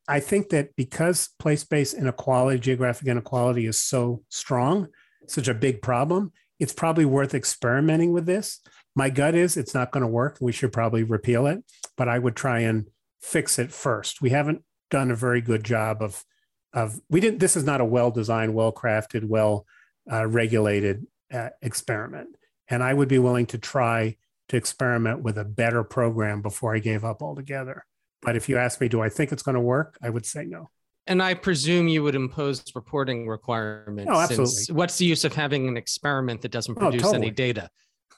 I 0.08 0.20
think 0.20 0.48
that 0.48 0.74
because 0.74 1.30
place-based 1.38 1.94
inequality, 1.94 2.58
geographic 2.58 3.06
inequality 3.06 3.66
is 3.66 3.78
so 3.78 4.22
strong, 4.30 4.88
such 5.26 5.48
a 5.48 5.54
big 5.54 5.82
problem, 5.82 6.32
it's 6.58 6.72
probably 6.72 7.04
worth 7.04 7.34
experimenting 7.34 8.12
with 8.12 8.26
this. 8.26 8.60
My 8.96 9.10
gut 9.10 9.34
is 9.34 9.56
it's 9.56 9.74
not 9.74 9.92
going 9.92 10.00
to 10.00 10.08
work. 10.08 10.38
We 10.40 10.50
should 10.50 10.72
probably 10.72 11.04
repeal 11.04 11.46
it, 11.46 11.62
but 11.96 12.08
I 12.08 12.18
would 12.18 12.34
try 12.34 12.60
and 12.60 12.88
fix 13.20 13.58
it 13.58 13.70
first. 13.70 14.20
We 14.20 14.30
haven't 14.30 14.64
done 14.90 15.10
a 15.10 15.16
very 15.16 15.40
good 15.40 15.62
job 15.62 16.02
of 16.02 16.24
of 16.72 17.00
we 17.08 17.20
didn't. 17.20 17.38
This 17.38 17.56
is 17.56 17.64
not 17.64 17.80
a 17.80 17.84
well-designed, 17.84 18.54
well-crafted, 18.54 19.24
well 19.24 19.66
uh, 20.10 20.26
regulated 20.26 21.06
uh, 21.32 21.50
experiment. 21.62 22.30
And 22.70 22.82
I 22.82 22.92
would 22.94 23.08
be 23.08 23.18
willing 23.18 23.46
to 23.46 23.58
try 23.58 24.16
to 24.48 24.56
experiment 24.56 25.22
with 25.22 25.38
a 25.38 25.44
better 25.44 25.84
program 25.84 26.42
before 26.42 26.74
I 26.74 26.78
gave 26.78 27.04
up 27.04 27.22
altogether. 27.22 27.84
But 28.22 28.36
if 28.36 28.48
you 28.48 28.56
ask 28.58 28.80
me, 28.80 28.88
do 28.88 29.00
I 29.00 29.08
think 29.08 29.32
it's 29.32 29.42
going 29.42 29.54
to 29.54 29.60
work? 29.60 29.96
I 30.02 30.10
would 30.10 30.26
say 30.26 30.44
no. 30.44 30.70
And 31.06 31.22
I 31.22 31.34
presume 31.34 31.88
you 31.88 32.02
would 32.02 32.14
impose 32.14 32.62
reporting 32.74 33.26
requirements. 33.26 34.10
Oh, 34.12 34.20
absolutely. 34.20 34.74
What's 34.74 34.98
the 34.98 35.06
use 35.06 35.24
of 35.24 35.34
having 35.34 35.66
an 35.66 35.76
experiment 35.76 36.42
that 36.42 36.50
doesn't 36.50 36.76
oh, 36.76 36.80
produce 36.80 37.02
oh, 37.02 37.06
totally. 37.06 37.28
any 37.28 37.30
data? 37.34 37.70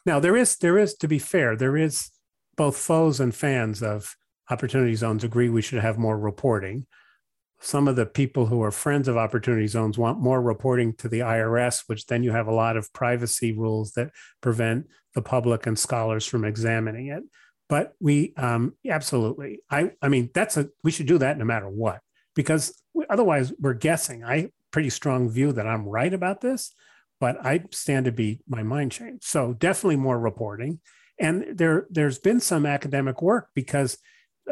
Now 0.06 0.18
there 0.18 0.36
is 0.36 0.56
there 0.56 0.78
is 0.78 0.94
to 0.94 1.08
be 1.08 1.18
fair, 1.18 1.56
there 1.56 1.76
is 1.76 2.10
both 2.56 2.76
foes 2.76 3.20
and 3.20 3.34
fans 3.34 3.82
of 3.82 4.16
opportunity 4.50 4.94
zones 4.96 5.22
agree 5.22 5.48
we 5.48 5.62
should 5.62 5.80
have 5.80 5.98
more 5.98 6.18
reporting 6.18 6.86
some 7.60 7.88
of 7.88 7.96
the 7.96 8.06
people 8.06 8.46
who 8.46 8.62
are 8.62 8.70
friends 8.70 9.06
of 9.06 9.16
opportunity 9.16 9.66
zones 9.66 9.98
want 9.98 10.18
more 10.18 10.40
reporting 10.40 10.94
to 10.94 11.08
the 11.08 11.20
IRS, 11.20 11.84
which 11.86 12.06
then 12.06 12.22
you 12.22 12.32
have 12.32 12.46
a 12.46 12.54
lot 12.54 12.76
of 12.76 12.92
privacy 12.92 13.52
rules 13.52 13.92
that 13.92 14.10
prevent 14.40 14.86
the 15.14 15.22
public 15.22 15.66
and 15.66 15.78
scholars 15.78 16.24
from 16.24 16.44
examining 16.44 17.08
it. 17.08 17.22
But 17.68 17.94
we 18.00 18.34
um, 18.36 18.74
absolutely, 18.88 19.60
I, 19.70 19.92
I 20.00 20.08
mean, 20.08 20.30
that's 20.34 20.56
a 20.56 20.68
we 20.82 20.90
should 20.90 21.06
do 21.06 21.18
that 21.18 21.38
no 21.38 21.44
matter 21.44 21.68
what, 21.68 22.00
because 22.34 22.74
otherwise 23.08 23.52
we're 23.60 23.74
guessing. 23.74 24.24
I 24.24 24.50
pretty 24.70 24.90
strong 24.90 25.28
view 25.28 25.52
that 25.52 25.66
I'm 25.66 25.86
right 25.86 26.12
about 26.12 26.40
this, 26.40 26.74
but 27.20 27.44
I 27.44 27.64
stand 27.70 28.06
to 28.06 28.12
be 28.12 28.40
my 28.48 28.62
mind 28.62 28.92
changed. 28.92 29.24
So 29.24 29.52
definitely 29.52 29.96
more 29.96 30.18
reporting. 30.18 30.80
And 31.18 31.58
there, 31.58 31.86
there's 31.90 32.18
been 32.18 32.40
some 32.40 32.64
academic 32.64 33.20
work 33.20 33.48
because 33.54 33.98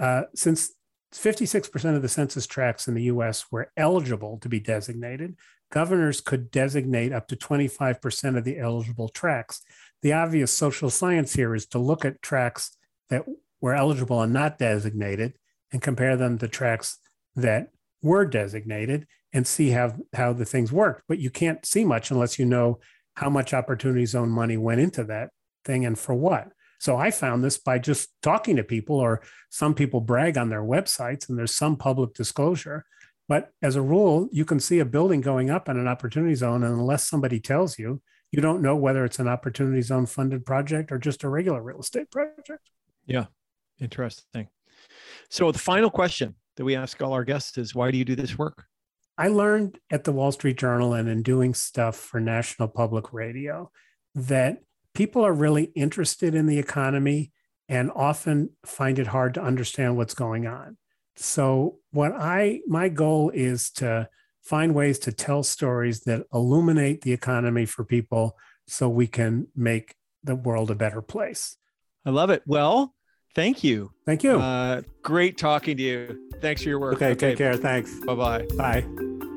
uh, 0.00 0.22
since 0.34 0.72
56% 1.14 1.96
of 1.96 2.02
the 2.02 2.08
census 2.08 2.46
tracts 2.46 2.86
in 2.86 2.94
the 2.94 3.04
US 3.04 3.50
were 3.50 3.72
eligible 3.76 4.38
to 4.38 4.48
be 4.48 4.60
designated, 4.60 5.36
governors 5.70 6.20
could 6.20 6.50
designate 6.50 7.12
up 7.12 7.28
to 7.28 7.36
25% 7.36 8.36
of 8.36 8.44
the 8.44 8.58
eligible 8.58 9.08
tracts. 9.08 9.62
The 10.02 10.12
obvious 10.12 10.52
social 10.52 10.90
science 10.90 11.34
here 11.34 11.54
is 11.54 11.66
to 11.68 11.78
look 11.78 12.04
at 12.04 12.22
tracts 12.22 12.76
that 13.10 13.24
were 13.60 13.74
eligible 13.74 14.22
and 14.22 14.32
not 14.32 14.58
designated 14.58 15.34
and 15.72 15.82
compare 15.82 16.16
them 16.16 16.38
to 16.38 16.48
tracts 16.48 16.98
that 17.36 17.68
were 18.02 18.24
designated 18.24 19.06
and 19.32 19.46
see 19.46 19.70
how, 19.70 19.94
how 20.14 20.32
the 20.32 20.44
things 20.44 20.72
worked. 20.72 21.02
But 21.08 21.18
you 21.18 21.30
can't 21.30 21.64
see 21.66 21.84
much 21.84 22.10
unless 22.10 22.38
you 22.38 22.46
know 22.46 22.80
how 23.14 23.28
much 23.28 23.52
opportunity 23.52 24.06
zone 24.06 24.30
money 24.30 24.56
went 24.56 24.80
into 24.80 25.04
that 25.04 25.30
thing 25.64 25.84
and 25.84 25.98
for 25.98 26.14
what. 26.14 26.52
So 26.78 26.96
I 26.96 27.10
found 27.10 27.42
this 27.42 27.58
by 27.58 27.78
just 27.78 28.10
talking 28.22 28.56
to 28.56 28.64
people, 28.64 28.96
or 28.96 29.22
some 29.50 29.74
people 29.74 30.00
brag 30.00 30.38
on 30.38 30.48
their 30.48 30.62
websites 30.62 31.28
and 31.28 31.38
there's 31.38 31.54
some 31.54 31.76
public 31.76 32.14
disclosure. 32.14 32.84
But 33.28 33.50
as 33.60 33.76
a 33.76 33.82
rule, 33.82 34.28
you 34.32 34.44
can 34.44 34.58
see 34.58 34.78
a 34.78 34.84
building 34.84 35.20
going 35.20 35.50
up 35.50 35.68
in 35.68 35.76
an 35.76 35.88
opportunity 35.88 36.34
zone, 36.34 36.64
and 36.64 36.74
unless 36.74 37.06
somebody 37.06 37.40
tells 37.40 37.78
you, 37.78 38.00
you 38.30 38.40
don't 38.40 38.62
know 38.62 38.76
whether 38.76 39.04
it's 39.04 39.18
an 39.18 39.28
opportunity 39.28 39.82
zone 39.82 40.06
funded 40.06 40.46
project 40.46 40.92
or 40.92 40.98
just 40.98 41.24
a 41.24 41.28
regular 41.28 41.62
real 41.62 41.80
estate 41.80 42.10
project. 42.10 42.70
Yeah, 43.06 43.26
interesting. 43.80 44.48
So 45.30 45.50
the 45.52 45.58
final 45.58 45.90
question 45.90 46.36
that 46.56 46.64
we 46.64 46.76
ask 46.76 47.02
all 47.02 47.12
our 47.12 47.24
guests 47.24 47.58
is 47.58 47.74
why 47.74 47.90
do 47.90 47.98
you 47.98 48.04
do 48.04 48.16
this 48.16 48.38
work? 48.38 48.64
I 49.16 49.28
learned 49.28 49.78
at 49.90 50.04
the 50.04 50.12
Wall 50.12 50.32
Street 50.32 50.58
Journal 50.58 50.94
and 50.94 51.08
in 51.08 51.22
doing 51.22 51.52
stuff 51.52 51.96
for 51.96 52.20
National 52.20 52.68
Public 52.68 53.12
Radio 53.12 53.70
that 54.14 54.62
people 54.98 55.24
are 55.24 55.32
really 55.32 55.70
interested 55.76 56.34
in 56.34 56.46
the 56.46 56.58
economy 56.58 57.30
and 57.68 57.88
often 57.94 58.50
find 58.66 58.98
it 58.98 59.06
hard 59.06 59.32
to 59.34 59.40
understand 59.40 59.96
what's 59.96 60.12
going 60.12 60.44
on. 60.44 60.76
So 61.14 61.78
what 61.92 62.12
I 62.12 62.60
my 62.66 62.88
goal 62.88 63.30
is 63.30 63.70
to 63.72 64.08
find 64.42 64.74
ways 64.74 64.98
to 65.00 65.12
tell 65.12 65.44
stories 65.44 66.00
that 66.00 66.26
illuminate 66.34 67.02
the 67.02 67.12
economy 67.12 67.64
for 67.64 67.84
people 67.84 68.36
so 68.66 68.88
we 68.88 69.06
can 69.06 69.46
make 69.54 69.94
the 70.24 70.34
world 70.34 70.70
a 70.70 70.74
better 70.74 71.00
place. 71.00 71.56
I 72.04 72.10
love 72.10 72.30
it. 72.30 72.42
Well, 72.44 72.92
thank 73.36 73.62
you. 73.62 73.92
Thank 74.04 74.24
you. 74.24 74.40
Uh, 74.40 74.82
great 75.02 75.38
talking 75.38 75.76
to 75.76 75.82
you. 75.82 76.28
Thanks 76.40 76.62
for 76.62 76.70
your 76.70 76.80
work. 76.80 76.94
Okay, 76.94 77.10
okay. 77.10 77.28
take 77.30 77.38
care. 77.38 77.56
Thanks. 77.56 77.94
Bye-bye. 78.00 78.46
Bye. 78.56 79.27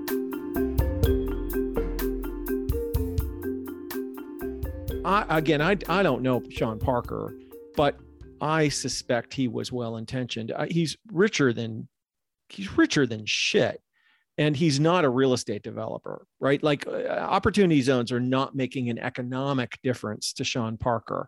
I, 5.04 5.38
again, 5.38 5.62
I, 5.62 5.78
I 5.88 6.04
don't 6.04 6.22
know 6.22 6.44
Sean 6.50 6.80
Parker, 6.80 7.34
but 7.76 7.98
I 8.40 8.70
suspect 8.70 9.34
he 9.34 9.48
was 9.48 9.72
well 9.72 9.98
intentioned. 9.98 10.52
Uh, 10.52 10.66
he's 10.70 10.98
richer 11.12 11.54
than 11.54 11.88
he's 12.50 12.78
richer 12.78 13.06
than 13.06 13.26
shit. 13.26 13.82
And 14.38 14.56
he's 14.56 14.80
not 14.80 15.06
a 15.06 15.10
real 15.10 15.34
estate 15.34 15.62
developer, 15.62 16.26
right? 16.40 16.62
Like 16.64 16.88
uh, 16.88 17.08
opportunity 17.08 17.82
zones 17.82 18.12
are 18.12 18.20
not 18.20 18.56
making 18.56 18.90
an 18.90 18.98
economic 18.98 19.78
difference 19.84 20.34
to 20.34 20.44
Sean 20.44 20.78
Parker. 20.78 21.28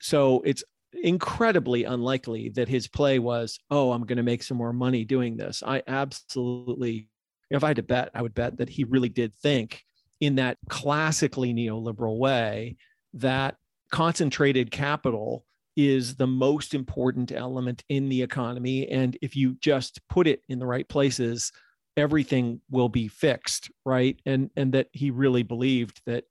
So 0.00 0.42
it's 0.44 0.64
incredibly 1.02 1.84
unlikely 1.84 2.50
that 2.50 2.68
his 2.68 2.88
play 2.88 3.18
was, 3.18 3.58
oh, 3.70 3.92
I'm 3.92 4.06
going 4.06 4.16
to 4.16 4.22
make 4.22 4.42
some 4.42 4.56
more 4.56 4.72
money 4.72 5.04
doing 5.04 5.36
this. 5.36 5.62
I 5.66 5.82
absolutely, 5.86 7.08
if 7.50 7.64
I 7.64 7.68
had 7.68 7.76
to 7.76 7.82
bet, 7.82 8.10
I 8.14 8.22
would 8.22 8.34
bet 8.34 8.58
that 8.58 8.70
he 8.70 8.84
really 8.84 9.10
did 9.10 9.34
think 9.34 9.82
in 10.20 10.36
that 10.36 10.56
classically 10.68 11.52
neoliberal 11.52 12.16
way 12.16 12.76
that 13.16 13.56
concentrated 13.90 14.70
capital 14.70 15.44
is 15.76 16.16
the 16.16 16.26
most 16.26 16.74
important 16.74 17.32
element 17.32 17.84
in 17.88 18.08
the 18.08 18.22
economy. 18.22 18.88
And 18.88 19.16
if 19.20 19.36
you 19.36 19.56
just 19.60 20.00
put 20.08 20.26
it 20.26 20.42
in 20.48 20.58
the 20.58 20.66
right 20.66 20.88
places, 20.88 21.52
everything 21.96 22.60
will 22.70 22.88
be 22.88 23.08
fixed, 23.08 23.70
right? 23.84 24.18
And 24.24 24.50
and 24.56 24.72
that 24.72 24.88
he 24.92 25.10
really 25.10 25.42
believed 25.42 26.00
that 26.06 26.24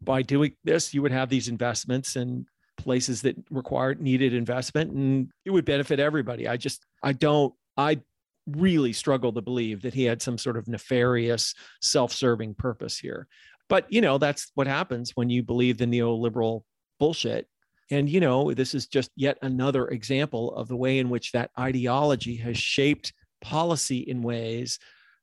by 0.00 0.22
doing 0.22 0.54
this, 0.64 0.94
you 0.94 1.02
would 1.02 1.12
have 1.12 1.28
these 1.28 1.48
investments 1.48 2.16
and 2.16 2.46
places 2.76 3.22
that 3.22 3.36
required 3.50 4.00
needed 4.00 4.34
investment 4.34 4.92
and 4.92 5.30
it 5.44 5.50
would 5.50 5.64
benefit 5.64 5.98
everybody. 5.98 6.46
I 6.48 6.56
just 6.56 6.84
I 7.02 7.12
don't 7.12 7.54
I 7.76 8.00
really 8.46 8.92
struggle 8.92 9.32
to 9.32 9.42
believe 9.42 9.82
that 9.82 9.94
he 9.94 10.04
had 10.04 10.22
some 10.22 10.38
sort 10.38 10.56
of 10.56 10.68
nefarious 10.68 11.54
self-serving 11.80 12.54
purpose 12.54 12.98
here. 12.98 13.26
But 13.68 13.86
you 13.90 14.00
know, 14.00 14.18
that's 14.18 14.50
what 14.54 14.66
happens 14.66 15.12
when 15.14 15.30
you 15.30 15.42
believe 15.42 15.78
the 15.78 15.86
neoliberal 15.86 16.62
bullshit 16.98 17.48
and, 17.90 18.08
you 18.08 18.20
know, 18.20 18.52
this 18.52 18.74
is 18.74 18.86
just 18.86 19.10
yet 19.16 19.38
another 19.42 19.88
example 19.88 20.54
of 20.54 20.68
the 20.68 20.76
way 20.76 20.98
in 20.98 21.08
which 21.08 21.32
that 21.32 21.50
ideology 21.58 22.36
has 22.36 22.58
shaped 22.58 23.12
policy 23.40 23.98
in 23.98 24.22
ways 24.22 24.78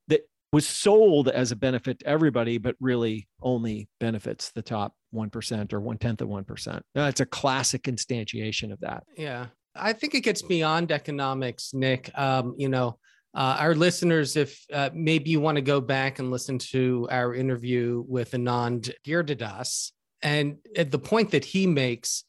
that 0.08 0.22
was 0.54 0.68
sold 0.68 1.28
as 1.28 1.52
a 1.52 1.58
benefit 1.58 2.00
to 2.00 2.08
everybody, 2.08 2.58
but 2.58 2.76
really 2.80 3.28
only 3.42 3.90
benefits 4.00 4.52
the 4.52 4.62
top 4.62 4.94
1% 5.14 5.74
or 5.74 5.82
one 5.82 5.98
tenth 5.98 6.22
of 6.22 6.30
1%. 6.30 6.82
That's 6.96 7.20
a 7.20 7.26
classic 7.26 7.84
instantiation 7.84 8.72
of 8.72 8.80
that. 8.80 9.04
Yeah. 9.18 9.48
I 9.76 9.92
think 9.92 10.14
it 10.16 10.22
gets 10.22 10.42
beyond 10.42 10.92
economics, 10.92 11.74
Nick. 11.74 12.12
Um, 12.18 12.56
you 12.58 12.70
know, 12.70 12.98
uh, 13.36 13.58
our 13.60 13.76
listeners, 13.76 14.36
if 14.36 14.64
uh, 14.72 14.90
maybe 14.94 15.32
you 15.32 15.40
want 15.40 15.56
to 15.56 15.62
go 15.62 15.82
back 15.82 16.20
and 16.20 16.30
listen 16.30 16.60
to 16.60 17.08
our 17.10 17.34
interview 17.34 18.04
with 18.08 18.32
Anand 18.32 18.92
Giridharadas, 19.06 19.92
and 20.22 20.58
at 20.78 20.92
the 20.92 21.00
point 21.00 21.32
that 21.32 21.44
he 21.44 21.68
makes 21.68 22.24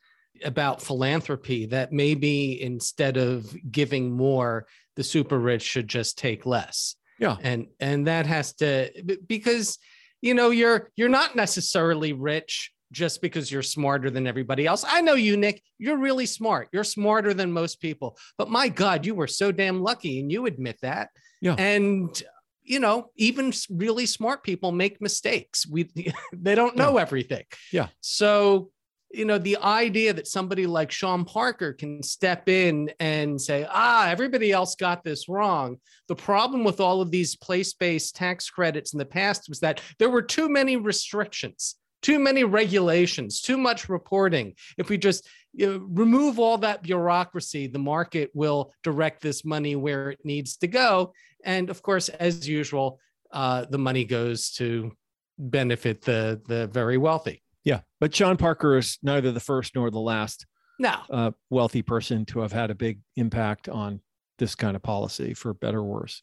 about 0.45 0.83
philanthropy 0.83 1.67
that 1.67 1.93
maybe 1.93 2.61
instead 2.61 3.17
of 3.17 3.55
giving 3.71 4.11
more, 4.11 4.67
the 4.97 5.05
super 5.05 5.39
rich 5.39 5.63
should 5.63 5.89
just 5.89 6.19
take 6.19 6.47
less. 6.47 6.97
Yeah. 7.19 7.37
And 7.43 7.69
and 7.79 8.07
that 8.07 8.27
has 8.27 8.55
to 8.55 8.91
because 9.27 9.79
you 10.21 10.35
know 10.35 10.51
you're 10.51 10.91
you're 10.97 11.09
not 11.09 11.37
necessarily 11.37 12.13
rich 12.13 12.73
just 12.93 13.21
because 13.23 13.51
you're 13.51 13.63
smarter 13.63 14.11
than 14.11 14.27
everybody 14.27 14.67
else. 14.67 14.85
I 14.87 15.01
know 15.01 15.15
you, 15.15 15.37
Nick. 15.37 15.63
You're 15.79 15.99
really 15.99 16.27
smart. 16.27 16.69
You're 16.73 16.85
smarter 16.85 17.35
than 17.35 17.53
most 17.53 17.81
people. 17.81 18.17
But 18.39 18.51
my 18.51 18.69
God, 18.69 19.07
you 19.07 19.15
were 19.15 19.27
so 19.27 19.53
damn 19.53 19.83
lucky, 19.83 20.21
and 20.21 20.31
you 20.31 20.47
admit 20.47 20.79
that. 20.83 21.11
Yeah. 21.41 21.55
And 21.59 22.23
you 22.63 22.81
know, 22.81 23.11
even 23.17 23.53
really 23.69 24.07
smart 24.07 24.43
people 24.43 24.73
make 24.73 25.01
mistakes. 25.01 25.67
We 25.67 25.91
they 26.33 26.55
don't 26.55 26.77
know 26.77 26.97
yeah. 26.97 27.03
everything. 27.03 27.45
Yeah. 27.73 27.89
So 28.01 28.71
you 29.15 29.25
know, 29.25 29.39
the 29.39 29.57
idea 29.59 30.13
that 30.13 30.27
somebody 30.27 30.67
like 30.67 30.91
Sean 30.91 31.25
Parker 31.25 31.73
can 31.73 32.03
step 32.03 32.49
in 32.49 32.91
and 32.99 33.41
say, 33.41 33.67
ah, 33.71 34.09
everybody 34.09 34.51
else 34.51 34.75
got 34.75 35.05
this 35.05 35.29
wrong. 35.29 35.77
The 36.09 36.17
problem 36.17 36.65
with 36.65 36.81
all 36.81 37.01
of 37.01 37.13
these 37.13 37.37
place 37.37 37.73
based 37.73 38.17
tax 38.17 38.51
credits 38.51 38.93
in 38.93 38.99
the 38.99 39.05
past 39.05 39.49
was 39.49 39.61
that 39.61 39.81
there 39.99 40.11
were 40.11 40.23
too 40.23 40.49
many 40.49 40.77
restrictions, 40.77 41.77
too 42.05 42.19
many 42.19 42.45
regulations, 42.45 43.41
too 43.41 43.57
much 43.57 43.89
reporting. 43.89 44.55
If 44.77 44.91
we 44.91 44.99
just 44.99 45.27
you 45.55 45.67
know, 45.67 45.87
remove 45.89 46.39
all 46.39 46.59
that 46.59 46.83
bureaucracy, 46.83 47.67
the 47.67 47.79
market 47.79 48.31
will 48.35 48.75
direct 48.83 49.23
this 49.23 49.43
money 49.43 49.75
where 49.75 50.11
it 50.11 50.21
needs 50.23 50.59
to 50.59 50.67
go. 50.67 51.15
And 51.45 51.71
of 51.71 51.81
course, 51.81 52.11
as 52.11 52.47
usual, 52.47 53.01
uh, 53.33 53.65
the 53.71 53.79
money 53.79 54.05
goes 54.05 54.53
to 54.53 54.93
benefit 55.39 56.03
the 56.03 56.41
the 56.47 56.67
very 56.67 56.99
wealthy. 56.99 57.43
Yeah, 57.65 57.81
but 58.01 58.15
Sean 58.15 58.37
Parker 58.37 58.77
is 58.77 58.99
neither 59.03 59.33
the 59.33 59.41
first 59.41 59.75
nor 59.75 59.91
the 59.91 59.99
last 59.99 60.47
no. 60.79 60.97
uh, 61.11 61.31
wealthy 61.49 61.81
person 61.81 62.27
to 62.27 62.41
have 62.41 62.53
had 62.53 62.71
a 62.71 62.75
big 62.75 63.01
impact 63.17 63.69
on 63.71 64.01
this 64.39 64.55
kind 64.55 64.77
of 64.77 64.83
policy, 64.83 65.33
for 65.33 65.55
better 65.55 65.79
or 65.79 65.85
worse. 65.85 66.23